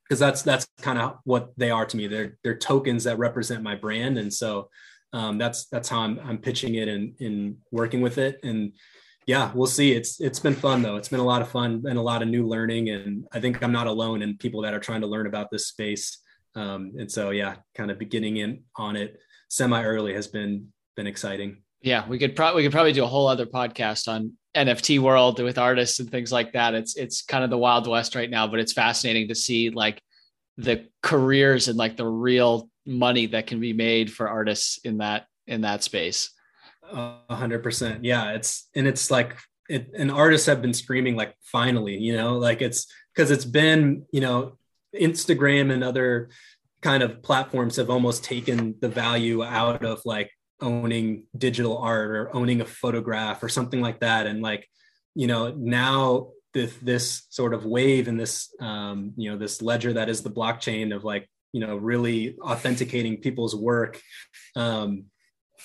[0.09, 2.07] because that's that's kind of what they are to me.
[2.07, 4.69] They're they're tokens that represent my brand, and so
[5.13, 8.41] um, that's that's how I'm I'm pitching it and in working with it.
[8.43, 8.73] And
[9.27, 9.93] yeah, we'll see.
[9.93, 10.97] It's it's been fun though.
[10.97, 12.91] It's been a lot of fun and a lot of new learning.
[12.91, 15.69] And I think I'm not alone in people that are trying to learn about this
[15.69, 16.19] space.
[16.55, 21.07] Um, and so yeah, kind of beginning in on it semi early has been been
[21.07, 21.63] exciting.
[21.83, 25.43] Yeah, we could probably we could probably do a whole other podcast on NFT world
[25.43, 26.75] with artists and things like that.
[26.75, 30.01] It's it's kind of the wild west right now, but it's fascinating to see like
[30.57, 35.27] the careers and like the real money that can be made for artists in that
[35.47, 36.31] in that space.
[36.91, 38.05] A hundred percent.
[38.05, 38.33] Yeah.
[38.33, 39.37] It's and it's like
[39.69, 44.05] it and artists have been screaming like finally, you know, like it's because it's been,
[44.13, 44.59] you know,
[44.95, 46.31] Instagram and other
[46.83, 50.31] kind of platforms have almost taken the value out of like
[50.61, 54.27] owning digital art or owning a photograph or something like that.
[54.27, 54.69] And like,
[55.15, 59.95] you know, now this this sort of wave and this um, you know, this ledger
[59.95, 64.01] that is the blockchain of like you know really authenticating people's work.
[64.57, 65.05] Um,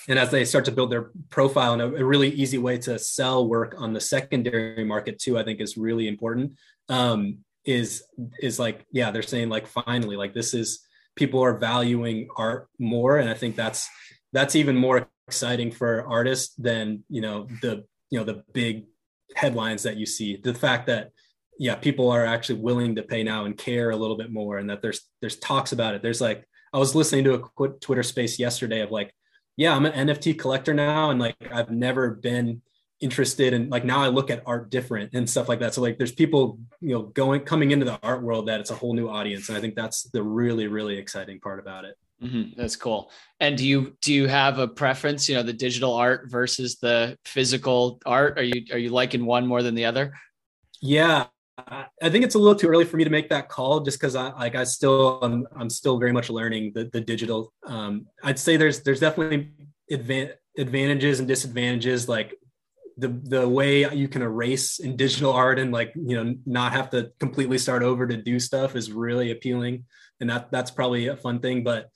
[0.08, 3.48] and as they start to build their profile and a, really easy way to sell
[3.48, 6.52] work on the secondary market too i think is really important.
[6.88, 8.02] Um, is
[8.40, 10.86] is like yeah they're saying like finally like this is
[11.16, 13.18] people are valuing art more.
[13.18, 13.88] And i think that's
[14.32, 18.86] that's even more exciting for artists than you know the you know the big
[19.34, 20.36] headlines that you see.
[20.36, 21.10] The fact that
[21.58, 24.70] yeah, people are actually willing to pay now and care a little bit more, and
[24.70, 26.02] that there's there's talks about it.
[26.02, 29.12] There's like I was listening to a Twitter space yesterday of like,
[29.56, 32.62] yeah, I'm an NFT collector now, and like I've never been
[33.00, 35.74] interested in like now I look at art different and stuff like that.
[35.74, 38.76] So like there's people you know going coming into the art world that it's a
[38.76, 41.96] whole new audience, and I think that's the really really exciting part about it.
[42.22, 42.60] Mm-hmm.
[42.60, 43.10] That's cool.
[43.40, 45.28] And do you do you have a preference?
[45.28, 48.38] You know, the digital art versus the physical art.
[48.38, 50.12] Are you are you liking one more than the other?
[50.80, 51.26] Yeah,
[52.02, 54.14] I think it's a little too early for me to make that call, just because
[54.14, 57.52] I like I still I'm, I'm still very much learning the the digital.
[57.66, 59.50] Um, I'd say there's there's definitely
[59.90, 62.08] advan- advantages and disadvantages.
[62.08, 62.34] Like
[62.96, 66.90] the the way you can erase in digital art and like you know not have
[66.90, 69.84] to completely start over to do stuff is really appealing,
[70.20, 71.64] and that that's probably a fun thing.
[71.64, 71.90] But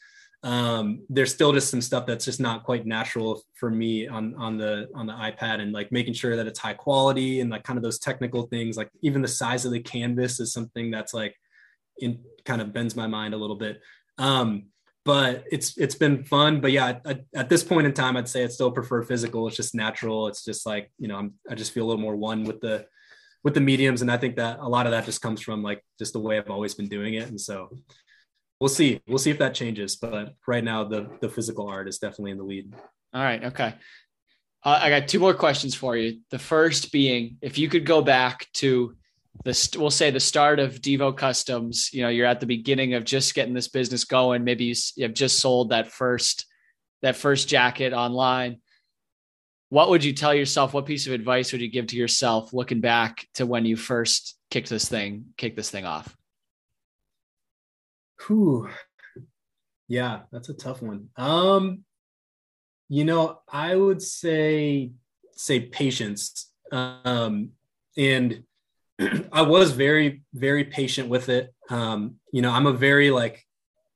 [0.45, 4.57] um, there's still just some stuff that's just not quite natural for me on on
[4.57, 7.77] the on the iPad and like making sure that it's high quality and like kind
[7.77, 11.37] of those technical things like even the size of the canvas is something that's like
[11.99, 13.81] in kind of bends my mind a little bit.
[14.19, 14.65] Um,
[15.05, 16.61] but it's it's been fun.
[16.61, 16.99] But yeah
[17.35, 19.47] at this point in time I'd say I still prefer physical.
[19.47, 20.27] It's just natural.
[20.27, 22.87] It's just like you know I'm, I just feel a little more one with the
[23.45, 24.03] with the mediums.
[24.03, 26.39] And I think that a lot of that just comes from like just the way
[26.39, 27.29] I've always been doing it.
[27.29, 27.77] And so
[28.63, 29.01] we'll see.
[29.09, 29.97] We'll see if that changes.
[29.97, 32.73] But right now, the the physical art is definitely in the lead.
[33.13, 33.43] All right.
[33.43, 33.75] Okay.
[34.65, 36.21] Uh, I got two more questions for you.
[36.31, 38.95] The first being, if you could go back to
[39.45, 41.91] the, we'll say the start of Devo Customs.
[41.93, 44.45] You know, you're at the beginning of just getting this business going.
[44.45, 46.47] Maybe you, you have just sold that first
[47.03, 48.61] that first jacket online.
[49.71, 50.73] What would you tell yourself?
[50.73, 54.37] What piece of advice would you give to yourself looking back to when you first
[54.51, 56.17] kicked this thing, kicked this thing off?
[58.27, 58.69] Whew.
[59.89, 61.09] Yeah, that's a tough one.
[61.17, 61.85] Um,
[62.89, 64.93] you know, I would say
[65.35, 66.51] say patience.
[66.71, 67.51] Um,
[67.97, 68.45] and
[69.33, 71.55] I was very, very patient with it.
[71.69, 73.45] Um, you know, I'm a very like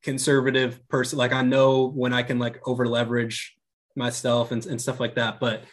[0.02, 1.18] conservative person.
[1.18, 3.56] Like I know when I can like over leverage
[3.94, 5.40] myself and, and stuff like that.
[5.40, 5.64] But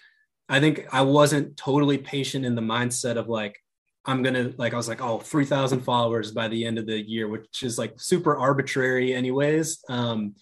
[0.50, 3.63] I think I wasn't totally patient in the mindset of like,
[4.06, 7.28] I'm gonna like I was like oh 3,000 followers by the end of the year,
[7.28, 9.84] which is like super arbitrary anyways.
[9.90, 10.36] Um,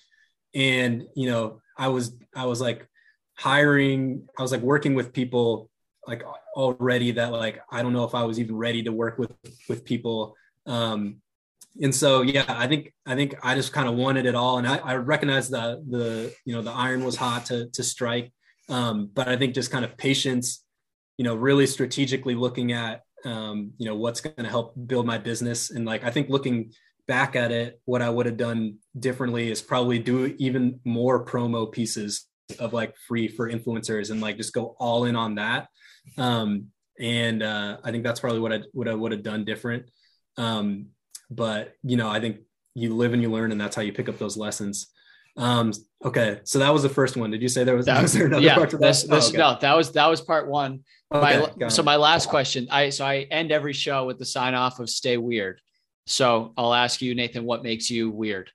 [0.53, 2.87] and you know I was I was like
[3.37, 5.69] hiring I was like working with people
[6.07, 6.23] like
[6.55, 9.31] already that like I don't know if I was even ready to work with
[9.69, 10.35] with people.
[10.65, 11.21] Um,
[11.81, 14.67] and so yeah, I think I think I just kind of wanted it all, and
[14.67, 18.31] I, I recognized that the you know the iron was hot to to strike,
[18.69, 20.63] um, but I think just kind of patience,
[21.17, 25.17] you know, really strategically looking at um, you know what's going to help build my
[25.17, 25.71] business.
[25.71, 26.71] And like i think looking
[27.07, 31.69] back at it what i would have done differently is probably do even more promo
[31.69, 32.27] pieces
[32.59, 35.67] of like free for influencers and like just go all in on that.
[36.17, 36.67] Um,
[36.99, 39.89] and uh, i think that's probably what i i would have done different.
[40.37, 40.87] Um,
[41.29, 42.37] but you know i think
[42.75, 44.87] you live and you learn and that's how you pick up those lessons
[45.37, 45.71] um,
[46.03, 47.31] okay, so that was the first one.
[47.31, 49.29] Did you say there was, that, was there another yeah, part to this, this, oh,
[49.29, 49.37] okay.
[49.37, 50.83] No, that was that was part one.
[51.13, 54.53] Okay, my, so my last question, I so I end every show with the sign
[54.53, 55.61] off of "Stay weird."
[56.07, 58.51] So I'll ask you, Nathan, what makes you weird?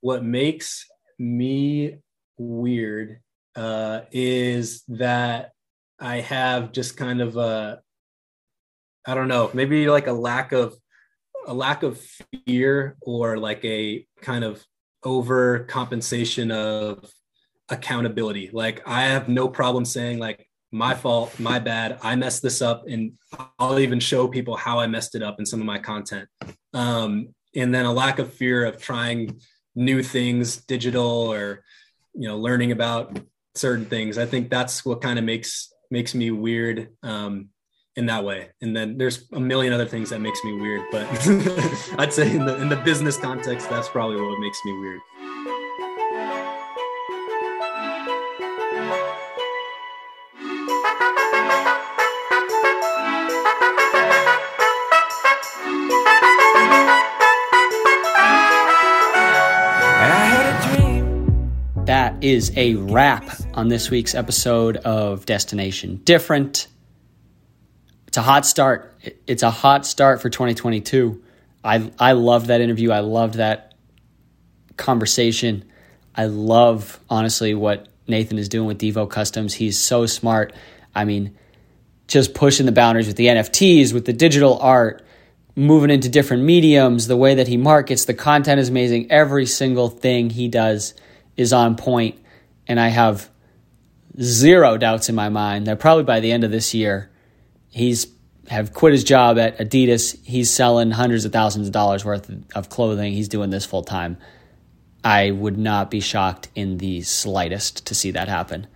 [0.00, 0.86] What makes
[1.18, 1.98] me
[2.38, 3.20] weird
[3.54, 5.52] uh, is that
[6.00, 7.80] I have just kind of a,
[9.06, 10.74] I don't know, maybe like a lack of
[11.46, 12.00] a lack of
[12.46, 14.64] fear or like a kind of
[15.04, 17.10] over compensation of
[17.68, 18.50] accountability.
[18.52, 21.98] Like I have no problem saying like my fault, my bad.
[22.02, 23.12] I messed this up, and
[23.58, 26.28] I'll even show people how I messed it up in some of my content.
[26.72, 29.40] Um, and then a lack of fear of trying
[29.74, 31.62] new things, digital or
[32.14, 33.18] you know, learning about
[33.54, 34.18] certain things.
[34.18, 36.88] I think that's what kind of makes makes me weird.
[37.02, 37.48] Um,
[37.96, 38.48] in that way.
[38.60, 41.06] And then there's a million other things that makes me weird, but
[41.98, 45.00] I'd say in the in the business context, that's probably what makes me weird.
[61.86, 66.68] That is a wrap on this week's episode of Destination Different
[68.12, 68.94] it's a hot start.
[69.26, 71.24] It's a hot start for 2022.
[71.64, 72.90] I I loved that interview.
[72.90, 73.72] I loved that
[74.76, 75.64] conversation.
[76.14, 79.54] I love honestly what Nathan is doing with Devo Customs.
[79.54, 80.52] He's so smart.
[80.94, 81.38] I mean,
[82.06, 85.02] just pushing the boundaries with the NFTs, with the digital art,
[85.56, 89.10] moving into different mediums, the way that he markets, the content is amazing.
[89.10, 90.92] Every single thing he does
[91.38, 92.22] is on point,
[92.68, 93.30] and I have
[94.20, 97.08] zero doubts in my mind that probably by the end of this year
[97.72, 98.06] he's
[98.48, 100.16] have quit his job at Adidas.
[100.24, 103.12] He's selling hundreds of thousands of dollars worth of clothing.
[103.12, 104.18] He's doing this full time.
[105.04, 108.66] I would not be shocked in the slightest to see that happen.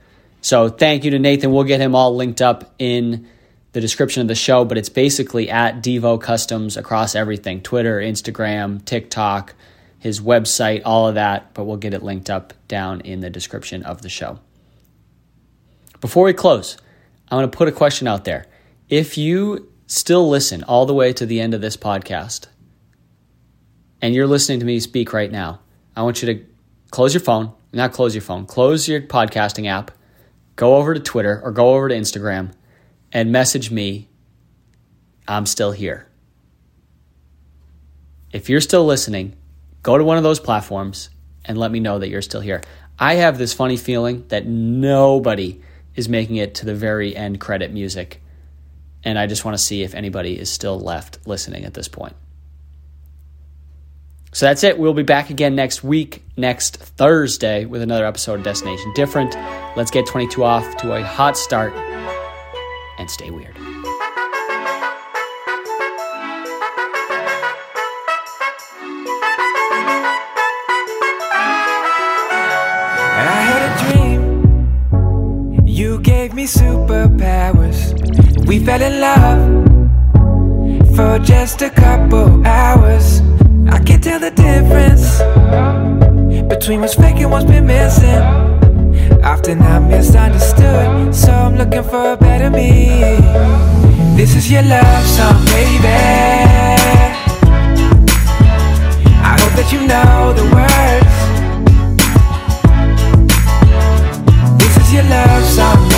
[0.40, 1.52] So thank you to Nathan.
[1.52, 3.28] We'll get him all linked up in
[3.72, 8.84] the description of the show, but it's basically at Devo Customs across everything Twitter, Instagram,
[8.84, 9.54] TikTok,
[9.98, 11.52] his website, all of that.
[11.54, 14.38] But we'll get it linked up down in the description of the show.
[16.00, 16.76] Before we close,
[17.30, 18.46] I want to put a question out there.
[18.88, 22.46] If you still listen all the way to the end of this podcast
[24.00, 25.58] and you're listening to me speak right now,
[25.96, 26.44] I want you to
[26.92, 29.90] close your phone, not close your phone, close your podcasting app,
[30.54, 32.52] go over to Twitter or go over to Instagram
[33.10, 34.08] and message me,
[35.26, 36.06] I'm still here.
[38.30, 39.34] If you're still listening,
[39.82, 41.10] go to one of those platforms
[41.44, 42.62] and let me know that you're still here.
[43.00, 45.60] I have this funny feeling that nobody
[45.96, 48.22] is making it to the very end credit music.
[49.06, 52.14] And I just want to see if anybody is still left listening at this point.
[54.32, 54.78] So that's it.
[54.78, 59.34] We'll be back again next week, next Thursday, with another episode of Destination Different.
[59.76, 61.72] Let's get 22 off to a hot start
[62.98, 63.56] and stay weird.
[78.56, 79.66] We fell in love
[80.96, 83.20] for just a couple hours.
[83.68, 85.18] I can't tell the difference
[86.48, 88.22] between what's fake and what's been missing.
[89.22, 93.02] Often I'm misunderstood, so I'm looking for a better me.
[94.16, 95.88] This is your love song, baby.
[99.20, 101.16] I hope that you know the words.
[104.58, 105.88] This is your love song,